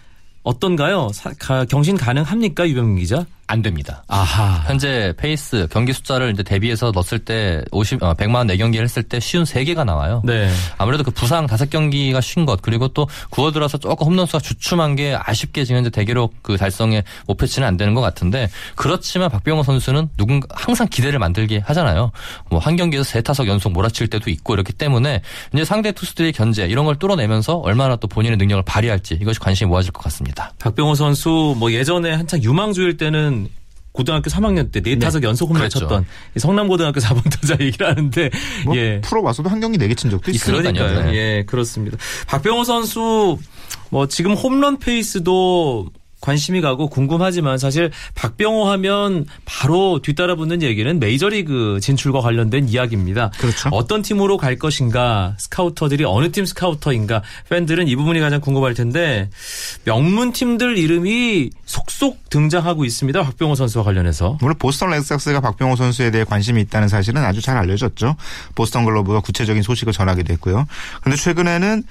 어떤가요? 0.44 1.10
사- 1.14 1.34
가- 1.38 1.66
경신 1.66 1.96
가능합니까, 1.98 2.68
유병민 2.68 2.98
기자? 3.00 3.26
안 3.50 3.62
됩니다. 3.62 4.04
아하. 4.08 4.64
현재 4.68 5.14
페이스 5.18 5.68
경기 5.72 5.92
숫자를 5.92 6.32
이제 6.32 6.44
대비해서 6.44 6.92
넣었을 6.94 7.20
때 7.20 7.62
50, 7.72 8.02
어, 8.04 8.14
144경기를 8.14 8.84
했을 8.84 9.04
때 9.04 9.20
쉰 9.20 9.44
3개가 9.44 9.84
나와요. 9.84 10.22
네. 10.24 10.50
아무래도 10.78 11.04
그 11.04 11.12
부상 11.12 11.48
다섯 11.48 11.70
경기가 11.70 12.22
쉰 12.22 12.46
것, 12.46 12.62
그리고 12.62 12.88
또 12.88 13.08
구워 13.30 13.52
들어서 13.52 13.78
조금 13.78 14.08
홈런 14.08 14.26
수가 14.26 14.40
주춤한 14.40 14.96
게 14.96 15.18
아쉽게 15.20 15.66
지금 15.66 15.78
현재 15.80 15.90
대기록 15.90 16.36
그 16.42 16.56
달성에 16.56 17.04
목표치는 17.28 17.68
안 17.68 17.76
되는 17.76 17.94
것 17.94 18.02
같은데, 18.02 18.50
그렇지만 18.76 19.30
박병호 19.30 19.64
선수는 19.64 20.10
누군가 20.16 20.48
항상 20.52 20.88
기대를 20.88 21.20
만들게 21.20 21.62
하잖아요. 21.66 22.12
뭐 22.50 22.60
한 22.60 22.76
경기에서 22.76 23.04
세 23.04 23.22
타석 23.22 23.48
연속 23.48 23.72
몰아칠 23.74 24.08
때도 24.08 24.30
있고 24.30 24.54
이렇기 24.54 24.74
때문에 24.74 25.22
이제 25.54 25.66
상대 25.66 25.92
투수들의 25.92 26.34
견제 26.34 26.66
이런 26.66 26.86
걸 26.86 26.98
뚫어내면서 26.98 27.58
얼마나 27.58 27.96
또 27.96 28.08
본인의 28.08 28.38
능력을 28.38 28.64
발휘할지 28.64 29.18
이것이 29.20 29.40
관심이 29.40 29.68
모아질 29.70 29.92
것 29.92 30.04
같습니다. 30.04 30.54
박병호 30.60 30.94
선수 30.96 31.56
뭐 31.58 31.72
예전에 31.72 32.14
한창 32.14 32.44
유망주일 32.44 32.98
때는 32.98 33.39
고등학교 33.92 34.30
3학년 34.30 34.72
때 34.72 34.82
네 34.82 34.98
타석 35.00 35.24
연속 35.24 35.50
홈런 35.50 35.62
그랬죠. 35.62 35.80
쳤던 35.80 36.06
성남고등학교 36.38 37.00
4번 37.00 37.24
타자 37.32 37.58
얘기를 37.64 37.88
하는데 37.88 38.30
뭐 38.66 38.76
예. 38.78 39.02
프로 39.02 39.24
와서도 39.24 39.50
한 39.50 39.60
경기 39.60 39.78
내게 39.78 39.96
친 39.96 40.10
적도 40.10 40.32
있어요. 40.32 40.58
그러니까요. 40.58 40.88
그러니까요. 40.88 41.12
네. 41.12 41.18
예, 41.18 41.44
그렇습니다. 41.46 41.98
박병호 42.28 42.64
선수 42.64 43.38
뭐 43.90 44.08
지금 44.08 44.34
홈런 44.34 44.78
페이스도 44.78 45.88
관심이 46.22 46.62
가고 46.62 46.90
궁금하지만 46.90 47.58
사실 47.58 47.92
박병호 48.16 48.70
하면 48.72 49.26
바로 49.46 50.00
뒤따라 50.02 50.36
붙는 50.36 50.62
얘기는 50.62 51.00
메이저리그 51.00 51.80
진출과 51.82 52.22
관련된 52.22 52.68
이야기입니다. 52.68 53.32
그렇죠. 53.40 53.70
어떤 53.72 54.02
팀으로 54.02 54.38
갈 54.38 54.58
것인가, 54.58 55.36
스카우터들이 55.38 56.04
어느 56.06 56.32
팀 56.32 56.46
스카우터인가, 56.46 57.24
팬들은 57.50 57.88
이 57.88 57.96
부분이 57.96 58.20
가장 58.20 58.42
궁금할 58.42 58.74
텐데 58.74 59.30
명문 59.86 60.34
팀들 60.34 60.78
이름이 60.78 61.52
속속 61.66 62.30
등장하고 62.30 62.86
있습니다. 62.86 63.24
박병호 63.24 63.56
선수와 63.56 63.86
관련해서. 63.86 64.38
물론 64.42 64.58
보스턴 64.58 64.90
레드삭스가 64.90 65.40
박병호 65.42 65.76
선수에 65.76 66.12
대해 66.12 66.24
관심이 66.24 66.62
있다는 66.62 66.88
사실은 66.88 67.24
아주 67.24 67.42
잘 67.42 67.58
알려졌죠. 67.58 68.16
보스턴 68.56 68.86
글로브가 68.86 69.22
구체적인 69.22 69.64
소식을 69.64 69.94
전하기도 69.94 70.34
했고요. 70.34 70.66
그런데 71.02 71.22
최근에는 71.22 71.84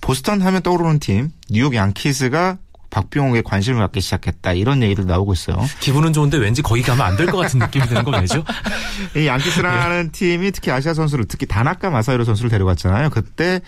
보스턴 0.00 0.42
하면 0.42 0.62
떠오르는 0.62 0.98
팀 0.98 1.30
뉴욕 1.48 1.74
양키스가 1.74 2.58
박병호에 2.92 3.42
관심을 3.42 3.80
갖기 3.80 4.00
시작했다 4.00 4.52
이런 4.52 4.82
얘기도 4.82 5.02
나오고 5.04 5.32
있어요. 5.32 5.56
기분은 5.80 6.12
좋은데 6.12 6.36
왠지 6.36 6.60
거기 6.62 6.82
가면 6.82 7.04
안 7.04 7.16
될 7.16 7.26
것 7.26 7.38
같은 7.38 7.58
느낌이 7.58 7.86
드는 7.86 8.04
거 8.04 8.10
왜죠? 8.12 8.44
이 9.16 9.26
양키스라는 9.26 10.12
팀이 10.12 10.52
특히 10.52 10.70
아시아 10.70 10.92
선수를 10.94 11.24
특히 11.26 11.46
다나카 11.46 11.90
마사히로 11.90 12.24
선수를 12.24 12.50
데려갔잖아요. 12.50 13.10
그때 13.10 13.60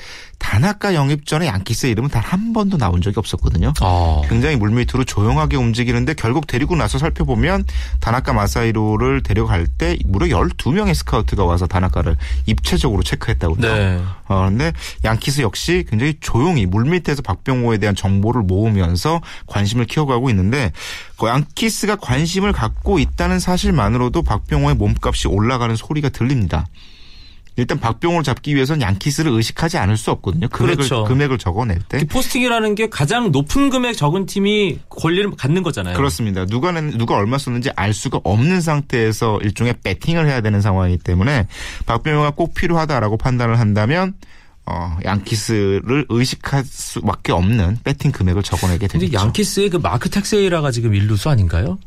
다나카 0.44 0.94
영입 0.94 1.26
전에 1.26 1.46
양키스의 1.46 1.92
이름은 1.92 2.10
단 2.10 2.24
한 2.24 2.52
번도 2.52 2.78
나온 2.78 3.00
적이 3.00 3.18
없었거든요. 3.18 3.72
어. 3.80 4.22
굉장히 4.28 4.56
물밑으로 4.56 5.04
조용하게 5.04 5.56
움직이는데 5.56 6.14
결국 6.14 6.46
데리고 6.46 6.74
나서 6.74 6.98
살펴보면 6.98 7.64
다나카 8.00 8.32
마사이로를 8.32 9.22
데려갈 9.22 9.66
때 9.66 9.96
무려 10.04 10.26
12명의 10.36 10.94
스카우트가 10.94 11.44
와서 11.44 11.66
다나카를 11.66 12.16
입체적으로 12.46 13.02
체크했다고 13.02 13.56
해요. 13.62 13.74
네. 13.74 14.02
어, 14.26 14.46
근데 14.48 14.72
양키스 15.04 15.42
역시 15.42 15.84
굉장히 15.88 16.14
조용히 16.18 16.66
물밑에서 16.66 17.22
박병호에 17.22 17.78
대한 17.78 17.94
정보를 17.94 18.42
모으면서 18.42 19.20
관심을 19.46 19.84
키워가고 19.84 20.30
있는데 20.30 20.72
그 21.18 21.28
양키스가 21.28 21.96
관심을 21.96 22.52
갖고 22.52 22.98
있다는 22.98 23.38
사실만으로도 23.38 24.22
박병호의 24.22 24.74
몸값이 24.76 25.28
올라가는 25.28 25.76
소리가 25.76 26.08
들립니다. 26.08 26.66
일단 27.56 27.78
박병호를 27.78 28.24
잡기 28.24 28.54
위해서는 28.54 28.80
양키스를 28.82 29.30
의식하지 29.30 29.78
않을 29.78 29.96
수 29.96 30.10
없거든요. 30.10 30.48
금액을 30.48 30.76
그렇죠. 30.76 31.04
금액을 31.04 31.38
적어낼 31.38 31.78
때. 31.88 31.98
그 32.00 32.06
포스팅이라는 32.06 32.74
게 32.74 32.88
가장 32.88 33.30
높은 33.30 33.70
금액 33.70 33.96
적은 33.96 34.26
팀이 34.26 34.80
권리를 34.88 35.30
갖는 35.36 35.62
거잖아요. 35.62 35.96
그렇습니다. 35.96 36.46
누가 36.46 36.72
낸- 36.72 36.98
누가 36.98 37.14
얼마 37.16 37.38
썼는지 37.38 37.70
알 37.76 37.94
수가 37.94 38.20
없는 38.24 38.60
상태에서 38.60 39.38
일종의 39.42 39.76
배팅을 39.84 40.26
해야 40.26 40.40
되는 40.40 40.60
상황이기 40.60 41.02
때문에 41.04 41.46
박병호가 41.86 42.32
꼭 42.32 42.54
필요하다라고 42.54 43.18
판단을 43.18 43.58
한다면 43.60 44.14
어, 44.66 44.96
양키스를 45.04 46.06
의식할 46.08 46.64
수밖에 46.64 47.32
없는 47.32 47.78
배팅 47.84 48.10
금액을 48.12 48.42
적어내게 48.42 48.86
근데 48.88 49.06
되죠. 49.06 49.18
양키스의 49.18 49.68
그 49.70 49.76
마크 49.76 50.08
텍세이라가 50.08 50.70
지금 50.70 50.94
일루수 50.94 51.28
아닌가요? 51.28 51.78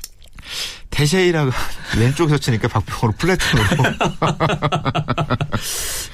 테셰이라가 0.90 1.52
왼쪽에서 2.00 2.38
치니까 2.38 2.68
박병호를 2.68 3.16
플래팅으로 3.18 3.66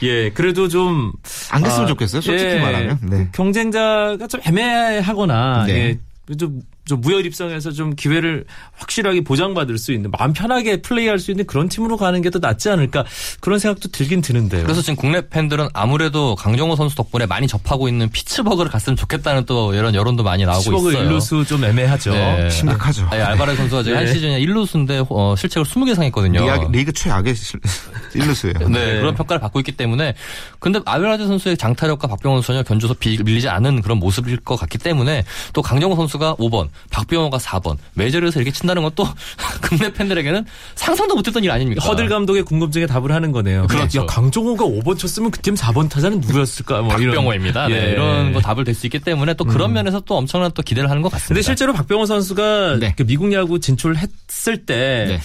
예, 0.03 0.29
그래도 0.31 0.67
좀 0.67 1.13
안 1.51 1.63
됐으면 1.63 1.85
아, 1.85 1.87
좋겠어요. 1.87 2.21
솔직히 2.21 2.51
예, 2.51 2.59
말하면. 2.59 2.99
네. 3.03 3.29
경쟁자가 3.31 4.27
좀 4.27 4.41
애매하거나 4.45 5.65
네. 5.67 5.97
예, 6.29 6.35
좀, 6.35 6.61
좀 6.85 6.99
무혈 6.99 7.25
입성해서 7.25 7.71
좀 7.71 7.95
기회를 7.95 8.43
확실하게 8.75 9.21
보장받을 9.23 9.77
수 9.77 9.93
있는 9.93 10.11
마음 10.11 10.33
편하게 10.33 10.81
플레이할 10.81 11.17
수 11.17 11.31
있는 11.31 11.45
그런 11.45 11.69
팀으로 11.69 11.95
가는 11.97 12.21
게 12.21 12.29
더 12.33 12.39
낫지 12.39 12.67
않을까 12.71 13.05
그런 13.41 13.59
생각도 13.59 13.89
들긴 13.89 14.19
드는데요. 14.21 14.63
그래서 14.63 14.81
지금 14.81 14.95
국내 14.95 15.21
팬들은 15.29 15.67
아무래도 15.73 16.33
강정호 16.35 16.75
선수 16.75 16.95
덕분에 16.95 17.27
많이 17.27 17.47
접하고 17.47 17.87
있는 17.87 18.09
피츠버그를 18.09 18.71
갔으면 18.71 18.97
좋겠다는 18.97 19.45
또 19.45 19.71
이런 19.75 19.93
여론도 19.93 20.23
많이 20.23 20.43
나오고 20.45 20.61
시버그 20.63 20.89
있어요. 20.93 21.03
일루수 21.03 21.45
좀 21.45 21.63
애매하죠. 21.63 22.11
네. 22.11 22.49
심각하죠. 22.49 23.07
아니, 23.11 23.21
알바레 23.21 23.55
선수가 23.55 23.83
지금 23.83 23.97
네. 23.99 24.03
한 24.03 24.13
시즌에 24.13 24.39
1루수인데 24.41 25.05
어, 25.11 25.35
실책을 25.37 25.63
20개 25.63 25.93
상했거든요. 25.93 26.41
리그, 26.43 26.71
리그 26.71 26.91
최악의 26.93 27.35
실- 27.35 27.59
일루수예요. 28.15 28.55
네, 28.59 28.67
네. 28.69 28.99
그런 28.99 29.13
평가를 29.13 29.39
받고 29.39 29.59
있기 29.59 29.73
때문에 29.73 30.15
근데 30.59 30.79
아베라드 30.85 31.27
선수의 31.27 31.55
장타력과 31.57 32.07
박병호 32.07 32.37
선수 32.37 32.47
전혀 32.47 32.63
견줘서 32.63 32.95
비- 32.95 33.21
밀리지 33.23 33.47
않은 33.47 33.81
그런 33.81 33.99
모습일 33.99 34.37
것 34.37 34.55
같기 34.55 34.79
때문에 34.79 35.23
또 35.53 35.61
강정호 35.61 35.95
선수가 35.95 36.35
5번, 36.37 36.69
박병호가 36.91 37.37
4번 37.37 37.77
메이저리그에서 37.93 38.39
이렇게 38.39 38.51
친다는 38.51 38.83
것도 38.83 39.07
국내 39.61 39.91
팬들에게는 39.93 40.45
상상도 40.75 41.15
못했던 41.15 41.43
일 41.43 41.51
아닙니까? 41.51 41.85
허들 41.85 42.09
감독의 42.09 42.43
궁금증에 42.43 42.85
답을 42.87 43.11
하는 43.11 43.31
거네요. 43.31 43.67
그렇죠. 43.67 44.01
야, 44.01 44.05
강정호가 44.05 44.65
5번 44.65 44.97
쳤으면 44.97 45.31
그 45.31 45.41
팀 45.43 45.55
4번 45.55 45.89
타자는 45.89 46.21
누구였을까? 46.21 46.81
뭐 46.81 46.95
이런. 46.97 47.07
박병호입니다. 47.15 47.67
네, 47.67 47.87
예. 47.87 47.91
이런 47.91 48.31
거 48.33 48.39
답을 48.39 48.63
될 48.63 48.73
수 48.73 48.87
있기 48.87 48.99
때문에 48.99 49.33
또 49.35 49.43
그런 49.45 49.71
면에서 49.73 49.99
또 49.99 50.15
엄청난 50.17 50.51
또 50.53 50.61
기대를 50.63 50.89
하는 50.89 51.01
것 51.01 51.11
같습니다. 51.11 51.27
근데 51.27 51.41
실제로 51.41 51.73
박병호 51.73 52.05
선수가 52.05 52.77
네. 52.79 52.93
그 52.97 53.05
미국 53.05 53.31
야구 53.33 53.59
진출했을 53.59 54.65
때 54.65 55.05
네. 55.09 55.19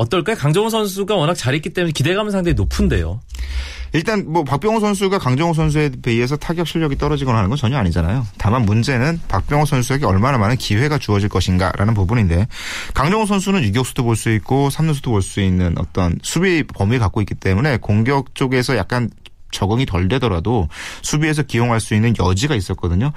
어떨까요? 0.00 0.36
강정호 0.36 0.70
선수가 0.70 1.14
워낙 1.14 1.34
잘했기 1.34 1.70
때문에 1.70 1.92
기대감은 1.92 2.30
상당히 2.32 2.54
높은데요. 2.54 3.20
일단 3.92 4.24
뭐 4.28 4.44
박병호 4.44 4.78
선수가 4.80 5.18
강정호 5.18 5.52
선수에 5.52 5.90
비해서 6.02 6.36
타격 6.36 6.68
실력이 6.68 6.96
떨어지거나 6.96 7.38
하는 7.38 7.50
건 7.50 7.58
전혀 7.58 7.76
아니잖아요. 7.76 8.24
다만 8.38 8.62
문제는 8.64 9.20
박병호 9.28 9.64
선수에게 9.66 10.06
얼마나 10.06 10.38
많은 10.38 10.56
기회가 10.56 10.96
주어질 10.98 11.28
것인가라는 11.28 11.94
부분인데 11.94 12.46
강정호 12.94 13.26
선수는 13.26 13.62
유격수도 13.64 14.04
볼 14.04 14.14
수 14.16 14.30
있고 14.30 14.70
삼루수도 14.70 15.10
볼 15.10 15.22
수 15.22 15.40
있는 15.40 15.74
어떤 15.78 16.18
수비 16.22 16.62
범위를 16.62 17.00
갖고 17.00 17.20
있기 17.22 17.34
때문에 17.34 17.78
공격 17.78 18.34
쪽에서 18.34 18.76
약간 18.76 19.10
적응이 19.50 19.86
덜 19.86 20.06
되더라도 20.08 20.68
수비에서 21.02 21.42
기용할 21.42 21.80
수 21.80 21.94
있는 21.94 22.14
여지가 22.16 22.54
있었거든요. 22.54 23.12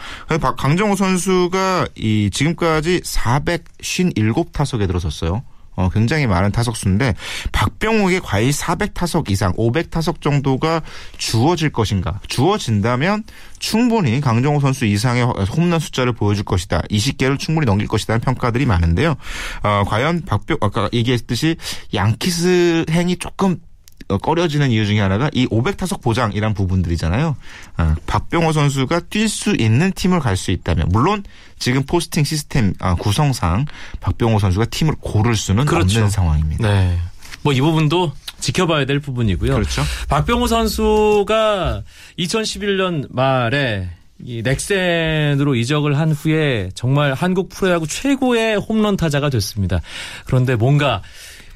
강정호 0.58 0.96
선수가 0.96 1.89
이 1.96 2.32
지금까지 2.34 3.02
457타석에 3.02 4.88
들어섰어요. 4.88 5.43
어, 5.75 5.89
굉장히 5.89 6.27
많은 6.27 6.51
타석수인데 6.51 7.15
박병호에게 7.51 8.19
과연 8.19 8.49
400타석 8.49 9.29
이상, 9.29 9.53
500타석 9.53 10.21
정도가 10.21 10.81
주어질 11.17 11.71
것인가? 11.71 12.19
주어진다면 12.27 13.23
충분히 13.59 14.19
강정호 14.19 14.59
선수 14.59 14.86
이상의 14.86 15.23
홈런 15.23 15.79
숫자를 15.79 16.13
보여줄 16.13 16.43
것이다. 16.43 16.81
20개를 16.89 17.39
충분히 17.39 17.65
넘길 17.65 17.88
것이다는 17.88 18.19
평가들이 18.21 18.65
많은데요. 18.65 19.15
어, 19.63 19.83
과연 19.88 20.23
박병 20.25 20.57
아까 20.62 20.89
얘기했듯이 20.93 21.55
양키스 21.93 22.86
행이 22.89 23.17
조금 23.17 23.53
어, 23.53 23.72
꺼려지는 24.17 24.71
이유 24.71 24.86
중에 24.86 24.99
하나가 24.99 25.30
이 25.34 25.45
500타석 25.47 26.02
보장이란 26.02 26.54
부분들이잖아요. 26.54 27.36
아, 27.78 27.95
박병호 28.08 28.52
선수가 28.54 28.99
뛸 29.10 29.28
수 29.28 29.56
있는 29.58 29.91
팀을 29.93 30.19
갈 30.19 30.38
수 30.38 30.52
있다면 30.52 30.88
물론 30.91 31.23
지금 31.60 31.84
포스팅 31.84 32.23
시스템 32.23 32.73
아, 32.80 32.95
구성상 32.95 33.65
박병호 34.02 34.39
선수가 34.39 34.65
팀을 34.65 34.95
고를 34.99 35.36
수는 35.36 35.65
그렇죠. 35.65 35.99
없는 35.99 36.10
상황입니다. 36.10 36.67
네. 36.67 36.97
뭐 37.43 37.54
이 37.54 37.60
부분도 37.62 38.13
지켜봐야 38.39 38.86
될 38.86 38.99
부분이고요. 38.99 39.54
그렇죠. 39.54 39.84
박병호 40.10 40.47
선수가 40.47 41.84
2011년 42.19 43.08
말에 43.13 43.89
이 44.26 44.41
넥센으로 44.41 45.56
이적을 45.56 45.97
한 45.97 46.12
후에 46.12 46.69
정말 46.76 47.13
한국 47.13 47.49
프로야구 47.49 47.88
최고의 47.88 48.58
홈런 48.58 48.95
타자가 48.95 49.30
됐습니다. 49.30 49.82
그런데 50.26 50.56
뭔가 50.56 51.02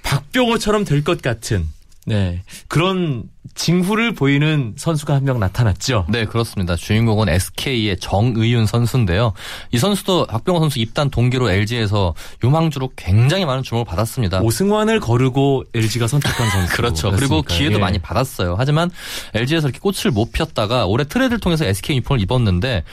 박병호처럼 0.03 0.85
될 0.85 1.03
것 1.03 1.21
같은 1.21 1.67
네. 2.07 2.41
그런 2.69 3.29
징후를 3.57 4.13
보이는 4.13 4.73
선수가 4.77 5.13
한 5.15 5.27
명 5.27 5.39
나타났죠. 5.41 6.05
네, 6.07 6.23
그렇습니다. 6.23 6.77
주인공은 6.77 7.27
SK의 7.27 7.97
정의윤 7.99 8.65
선수인데요. 8.65 9.33
이 9.71 9.77
선수도 9.77 10.25
박병호 10.27 10.61
선수 10.61 10.79
입단 10.79 11.09
동기로 11.09 11.49
LG에서 11.51 12.13
유망주로 12.43 12.91
굉장히 12.95 13.43
많은 13.43 13.63
주목을 13.63 13.83
받았습니다. 13.83 14.39
오승환을 14.41 15.01
거르고 15.01 15.65
LG가 15.75 16.07
선택한 16.07 16.49
선수. 16.49 16.71
그렇죠. 16.77 17.11
그리고 17.11 17.41
기회도 17.41 17.79
많이 17.79 17.99
받았어요. 17.99 18.55
하지만 18.57 18.89
LG에서 19.33 19.67
이렇게 19.67 19.79
꽃을 19.79 20.13
못 20.13 20.31
폈다가 20.31 20.85
올해 20.85 21.03
트레이드를 21.03 21.39
통해서 21.41 21.65
SK 21.65 21.95
유니폼을 21.97 22.21
입었는데 22.21 22.83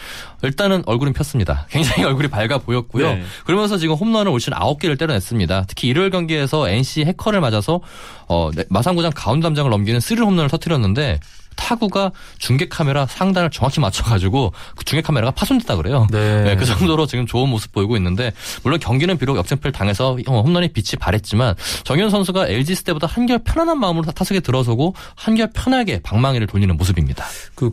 일단은 0.42 0.82
얼굴은 0.86 1.12
폈습니다. 1.12 1.66
굉장히 1.70 2.02
얼굴이 2.04 2.28
밝아 2.28 2.58
보였고요. 2.58 3.14
네. 3.14 3.22
그러면서 3.46 3.76
지금 3.78 3.94
홈런을 3.94 4.32
올 4.32 4.40
시즌 4.40 4.54
9개를 4.54 4.98
때려냈습니다. 4.98 5.64
특히 5.68 5.88
일요일 5.88 6.10
경기에서 6.10 6.68
NC 6.68 7.04
해커를 7.04 7.40
맞아서 7.40 7.80
어, 8.26 8.50
네, 8.54 8.64
마산구장 8.70 9.12
가운데 9.14 9.44
담장을 9.44 9.70
넘기는 9.70 10.00
스리런 10.00 10.24
홈런을 10.24 10.48
터뜨렸는데 10.58 11.20
타구가 11.56 12.12
중계 12.38 12.68
카메라 12.68 13.06
상단을 13.06 13.50
정확히 13.50 13.80
맞춰가지고 13.80 14.52
그 14.76 14.84
중계 14.84 15.02
카메라가 15.02 15.30
파손됐다 15.32 15.76
그래요. 15.76 16.06
네. 16.10 16.56
그 16.56 16.64
정도로 16.64 17.06
지금 17.06 17.26
좋은 17.26 17.48
모습 17.48 17.72
보이고 17.72 17.96
있는데 17.96 18.32
물론 18.62 18.78
경기는 18.80 19.16
비록 19.16 19.36
역전패를 19.36 19.72
당해서 19.72 20.16
어, 20.26 20.40
홈런이 20.40 20.68
빛이 20.68 20.98
바랬지만 20.98 21.54
정의윤 21.84 22.10
선수가 22.10 22.48
LG 22.48 22.74
트윈스 22.74 22.82
때보다 22.84 23.06
한결 23.06 23.38
편안한 23.38 23.78
마음으로 23.78 24.10
타석에 24.10 24.40
들어서고 24.40 24.94
한결 25.14 25.50
편하게 25.52 26.00
방망이를 26.00 26.46
돌리는 26.46 26.76
모습입니다. 26.76 27.24
그 27.54 27.70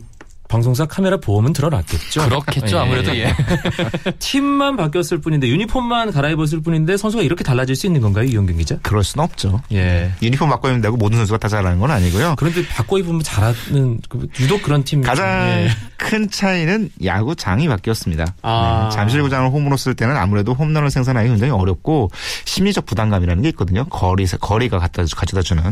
방송사 0.52 0.84
카메라 0.84 1.16
보험은 1.16 1.54
들어놨겠죠. 1.54 2.28
그렇겠죠 2.28 2.78
아무래도 2.78 3.16
예. 3.16 3.34
팀만 4.20 4.76
바뀌었을 4.76 5.18
뿐인데 5.18 5.48
유니폼만 5.48 6.12
갈아입었을 6.12 6.60
뿐인데 6.60 6.98
선수가 6.98 7.22
이렇게 7.22 7.42
달라질 7.42 7.74
수 7.74 7.86
있는 7.86 8.02
건가요, 8.02 8.26
이영경 8.26 8.58
기자? 8.58 8.76
그럴 8.82 9.02
수는 9.02 9.24
없죠. 9.24 9.62
예. 9.72 10.12
유니폼 10.20 10.50
바꿔 10.50 10.68
입는다고 10.68 10.98
모든 10.98 11.16
선수가 11.16 11.38
다 11.38 11.48
잘하는 11.48 11.78
건 11.78 11.90
아니고요. 11.90 12.34
그런데 12.36 12.68
바꿔 12.68 12.98
입으면 12.98 13.22
잘하는 13.22 14.00
그 14.10 14.28
유독 14.40 14.62
그런 14.62 14.84
팀 14.84 15.00
가장 15.00 15.26
예. 15.26 15.70
큰 16.02 16.28
차이는 16.28 16.90
야구장이 17.04 17.68
바뀌었습니다. 17.68 18.34
아. 18.42 18.88
네, 18.90 18.96
잠실구장을 18.96 19.48
홈으로 19.50 19.76
쓸 19.76 19.94
때는 19.94 20.16
아무래도 20.16 20.52
홈런을 20.52 20.90
생산하기 20.90 21.28
굉장히 21.28 21.52
어렵고 21.52 22.10
심리적 22.44 22.86
부담감이라는 22.86 23.42
게 23.42 23.48
있거든요. 23.50 23.84
거리 23.84 24.26
거리가 24.26 24.78
갖다 24.78 25.04
가져다 25.16 25.42
주는 25.42 25.62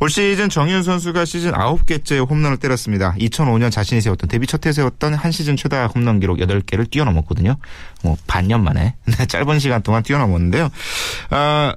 올 0.00 0.10
시즌 0.10 0.48
정윤 0.48 0.82
선수가 0.82 1.24
시즌 1.26 1.52
9개째 1.52 2.28
홈런을 2.28 2.56
때렸습니다. 2.56 3.14
2005년 3.18 3.70
자신이 3.70 4.00
세웠던 4.00 4.28
데뷔 4.28 4.46
첫 4.46 4.64
해 4.66 4.72
세웠던 4.72 5.12
한 5.14 5.30
시즌 5.30 5.56
최다 5.56 5.88
홈런 5.88 6.20
기록 6.20 6.38
8개를 6.38 6.90
뛰어넘었거든요. 6.90 7.56
뭐 8.02 8.16
반년 8.26 8.64
만에 8.64 8.94
네, 9.04 9.26
짧은 9.26 9.58
시간 9.58 9.82
동안 9.82 10.02
뛰어넘었는데요. 10.02 10.70
아, 11.30 11.74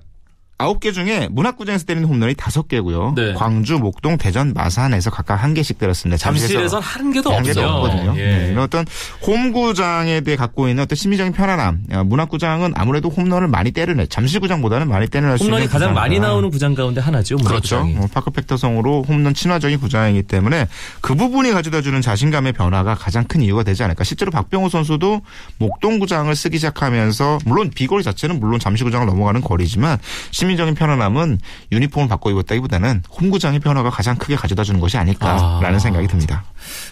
아홉 0.59 0.79
개 0.79 0.91
중에 0.91 1.27
문학구장에서 1.31 1.85
때리는 1.85 2.07
홈런이 2.07 2.33
다섯 2.33 2.67
개고요. 2.67 3.13
네. 3.15 3.33
광주, 3.33 3.77
목동, 3.77 4.17
대전, 4.17 4.53
마산에서 4.53 5.11
각각 5.11 5.35
한 5.35 5.53
개씩 5.53 5.77
때렸습니다. 5.77 6.17
잠실에선 6.17 6.81
한 6.81 7.13
개도 7.13 7.31
한 7.31 7.43
개도 7.43 7.61
없어요. 7.61 7.75
없거든요. 7.75 8.15
예. 8.17 8.53
네, 8.53 8.55
어떤 8.57 8.83
홈구장에 9.25 10.21
대해 10.21 10.35
갖고 10.35 10.67
있는 10.67 10.83
어떤 10.83 10.95
심리적인 10.95 11.33
편안함. 11.33 11.83
야, 11.91 12.03
문학구장은 12.03 12.73
아무래도 12.75 13.09
홈런을 13.09 13.47
많이 13.47 13.69
때려내. 13.71 14.07
잠실구장보다는 14.07 14.87
많이 14.89 15.07
때려낼 15.07 15.37
수 15.37 15.43
있는 15.43 15.53
홈런이 15.53 15.67
가장 15.67 15.89
구장이다. 15.89 16.01
많이 16.01 16.19
나오는 16.19 16.49
구장 16.49 16.73
가운데 16.73 17.01
하나죠. 17.01 17.37
그렇죠. 17.37 17.83
뭐 17.85 18.07
파크 18.11 18.31
팩터성으로 18.31 19.03
홈런 19.03 19.35
친화적인 19.35 19.79
구장이기 19.79 20.23
때문에 20.23 20.67
그 21.01 21.13
부분이 21.13 21.51
가져다주는 21.51 22.01
자신감의 22.01 22.53
변화가 22.53 22.95
가장 22.95 23.25
큰 23.25 23.41
이유가 23.43 23.61
되지 23.61 23.83
않을까. 23.83 24.03
실제로 24.03 24.31
박병호 24.31 24.69
선수도 24.69 25.21
목동구장을 25.59 26.35
쓰기 26.35 26.57
시작하면서 26.57 27.39
물론 27.45 27.69
비거리 27.69 28.01
자체는 28.01 28.39
물론 28.39 28.59
잠실구장을 28.59 29.05
넘어가는 29.05 29.41
거리지만 29.41 29.99
심리적인 30.47 30.75
편안함은 30.75 31.39
유니폼을 31.73 32.07
바꿔 32.07 32.31
입었다기보다는 32.31 33.03
홈구장의 33.19 33.59
변화가 33.59 33.89
가장 33.89 34.15
크게 34.15 34.35
가져다 34.35 34.63
주는 34.63 34.79
것이 34.79 34.97
아닐까라는 34.97 35.75
아. 35.75 35.79
생각이 35.79 36.07
듭니다. 36.07 36.45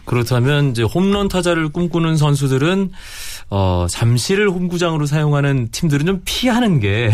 그렇다면 0.04 0.72
이제 0.72 0.84
홈런 0.84 1.30
타자를 1.30 1.70
꿈꾸는 1.70 2.18
선수들은 2.18 2.92
어, 3.50 3.88
잠실을 3.90 4.50
홈구장으로 4.50 5.06
사용하는 5.06 5.70
팀들은 5.72 6.06
좀 6.06 6.22
피하는 6.26 6.80
게 6.80 7.12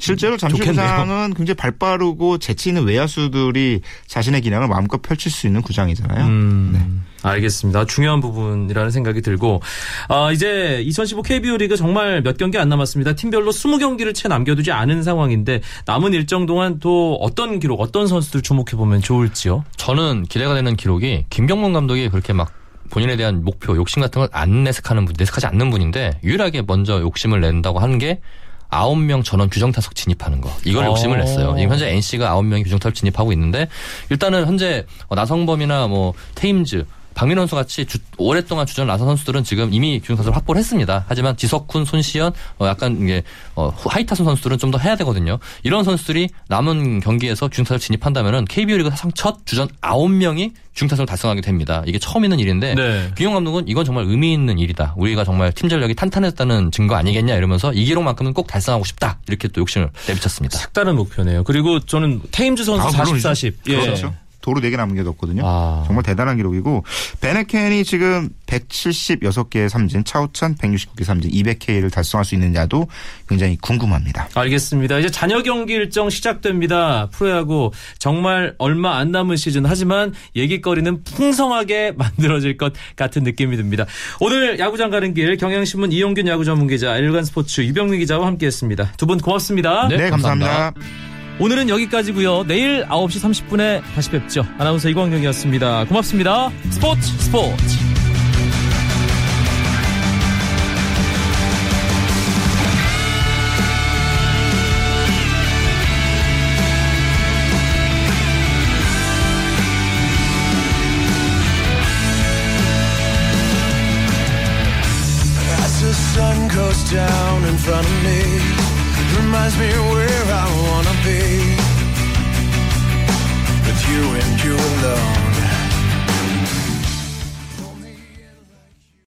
실제로 0.00 0.36
잠실구장은 0.36 1.34
굉장히 1.34 1.56
발빠르고 1.56 2.38
재치 2.38 2.68
있는 2.70 2.84
외야수들이 2.84 3.80
자신의 4.06 4.40
기량을 4.42 4.68
마음껏 4.68 5.02
펼칠 5.02 5.30
수 5.32 5.46
있는 5.46 5.60
구장이잖아요. 5.62 6.24
음, 6.26 6.70
네. 6.72 7.28
알겠습니다. 7.28 7.84
중요한 7.86 8.20
부분이라는 8.20 8.90
생각이 8.92 9.22
들고 9.22 9.60
아, 10.08 10.30
이제 10.30 10.80
2015 10.84 11.22
KBO 11.22 11.56
리그 11.56 11.76
정말 11.76 12.22
몇 12.22 12.38
경기 12.38 12.58
안 12.58 12.68
남았습니다. 12.68 13.14
팀별로 13.14 13.50
20경기를 13.50 14.14
채 14.14 14.28
남겨두지 14.28 14.70
않은 14.70 15.02
상황인데 15.02 15.60
남은 15.86 16.12
일정 16.12 16.46
동안 16.46 16.78
또 16.78 17.16
어떤 17.20 17.58
기록, 17.58 17.80
어떤 17.80 18.06
선수들 18.06 18.42
주목해 18.42 18.76
보면 18.76 19.00
좋을지요? 19.02 19.64
저는 19.76 20.24
기대가 20.24 20.54
되는 20.54 20.76
기록이 20.76 21.24
김경문 21.28 21.72
감독이 21.72 22.08
그렇게 22.08 22.32
막 22.32 22.52
본인에 22.90 23.16
대한 23.16 23.44
목표, 23.44 23.76
욕심 23.76 24.00
같은 24.00 24.20
걸 24.20 24.28
안 24.32 24.62
내색하는 24.62 25.04
분, 25.04 25.14
내색하지 25.18 25.46
않는 25.46 25.70
분인데 25.70 26.20
유일하게 26.22 26.62
먼저 26.68 27.00
욕심을 27.00 27.40
낸다고 27.40 27.80
하는 27.80 27.98
게 27.98 28.20
아홉 28.70 28.98
명 28.98 29.22
전원 29.22 29.48
규정 29.48 29.72
타석 29.72 29.94
진입하는 29.94 30.40
거. 30.40 30.50
이걸 30.64 30.84
어. 30.84 30.88
욕심을 30.88 31.18
냈어요. 31.18 31.56
지금 31.56 31.70
현재 31.70 31.88
NC가 31.88 32.28
아홉 32.30 32.44
명이 32.44 32.64
규정 32.64 32.78
타석 32.78 32.94
진입하고 32.94 33.32
있는데 33.32 33.68
일단은 34.10 34.46
현재 34.46 34.84
어, 35.08 35.14
나성범이나 35.14 35.86
뭐 35.86 36.14
테임즈 36.34 36.84
박민호 37.18 37.40
선수 37.42 37.56
같이 37.56 37.84
주- 37.84 37.98
오랫동안 38.16 38.64
주전 38.64 38.86
나선 38.86 39.08
선수들은 39.08 39.42
지금 39.42 39.74
이미 39.74 40.00
타석을 40.00 40.36
확보를 40.36 40.60
했습니다. 40.60 41.04
하지만 41.08 41.36
지석훈, 41.36 41.84
손시현, 41.84 42.32
어, 42.60 42.66
약간 42.68 42.96
이게 43.02 43.24
어, 43.56 43.72
하이타선 43.76 44.24
선수들은 44.24 44.58
좀 44.58 44.68
더 44.70 44.78
해야 44.78 44.94
되거든요. 44.96 45.38
이런 45.64 45.82
선수들이 45.82 46.28
남은 46.48 47.00
경기에서 47.00 47.48
규정 47.48 47.64
타석 47.64 47.80
진입한다면은 47.80 48.44
KBO 48.44 48.76
리그 48.76 48.90
사상 48.90 49.10
첫 49.14 49.38
주전 49.46 49.66
아홉 49.80 50.10
명이 50.12 50.52
규정 50.76 50.88
타석을 50.88 51.06
달성하게 51.06 51.40
됩니다. 51.40 51.82
이게 51.86 51.98
처음 51.98 52.22
있는 52.24 52.38
일인데 52.38 52.74
네. 52.76 53.10
김용 53.16 53.34
감독은 53.34 53.66
이건 53.66 53.84
정말 53.84 54.04
의미 54.04 54.32
있는 54.32 54.58
일이다. 54.60 54.94
우리가 54.96 55.24
정말 55.24 55.50
팀 55.52 55.68
전력이 55.68 55.94
탄탄했다는 55.96 56.70
증거 56.70 56.94
아니겠냐 56.94 57.34
이러면서 57.34 57.72
이 57.72 57.84
기록만큼은 57.86 58.32
꼭 58.34 58.46
달성하고 58.46 58.84
싶다. 58.84 59.18
이렇게 59.26 59.48
또 59.48 59.62
욕심을 59.62 59.90
내비쳤습니다. 60.06 60.56
색다른 60.58 60.94
목표네요. 60.94 61.42
그리고 61.42 61.80
저는 61.80 62.20
테임즈 62.30 62.62
선수 62.64 62.82
아, 62.86 62.90
40, 62.90 63.02
물론이죠. 63.04 63.28
40. 63.28 63.58
예. 63.70 63.76
그렇죠. 63.80 64.14
도로 64.48 64.60
4개 64.62 64.76
남은 64.76 64.94
게 64.94 65.02
없거든요. 65.02 65.42
아. 65.44 65.82
정말 65.86 66.02
대단한 66.02 66.36
기록이고 66.38 66.84
베네켄이 67.20 67.84
지금 67.84 68.30
176개의 68.46 69.68
삼진, 69.68 70.04
차우찬 70.04 70.56
169개 70.56 71.04
삼진, 71.04 71.30
200K를 71.30 71.92
달성할 71.92 72.24
수 72.24 72.34
있느냐도 72.34 72.86
굉장히 73.28 73.58
궁금합니다. 73.60 74.28
알겠습니다. 74.34 74.98
이제 75.00 75.10
잔여 75.10 75.42
경기 75.42 75.74
일정 75.74 76.08
시작됩니다. 76.08 77.08
프로야구 77.12 77.72
정말 77.98 78.54
얼마 78.58 78.96
안 78.96 79.12
남은 79.12 79.36
시즌 79.36 79.66
하지만 79.66 80.14
얘기거리는 80.34 81.02
풍성하게 81.04 81.92
만들어질 81.98 82.56
것 82.56 82.72
같은 82.96 83.22
느낌이 83.24 83.56
듭니다. 83.56 83.84
오늘 84.20 84.58
야구장 84.58 84.88
가는 84.90 85.12
길 85.12 85.36
경향신문 85.36 85.92
이용균 85.92 86.26
야구 86.26 86.44
전문 86.46 86.68
기자, 86.68 86.96
일간 86.96 87.24
스포츠 87.24 87.60
유병민 87.60 88.00
기자와 88.00 88.26
함께했습니다. 88.26 88.92
두 88.96 89.06
분 89.08 89.18
고맙습니다. 89.18 89.88
네, 89.88 89.96
네, 89.96 90.10
감사합니다. 90.10 90.50
감사합니다. 90.74 91.17
오늘은 91.40 91.68
여기까지고요. 91.68 92.44
내일 92.46 92.84
9시 92.86 93.46
30분에 93.46 93.82
다시 93.94 94.10
뵙죠. 94.10 94.44
아나운서 94.58 94.88
이광용이었습니다. 94.88 95.84
고맙습니다. 95.84 96.50
스포츠 96.70 97.02
스포츠. 97.18 97.97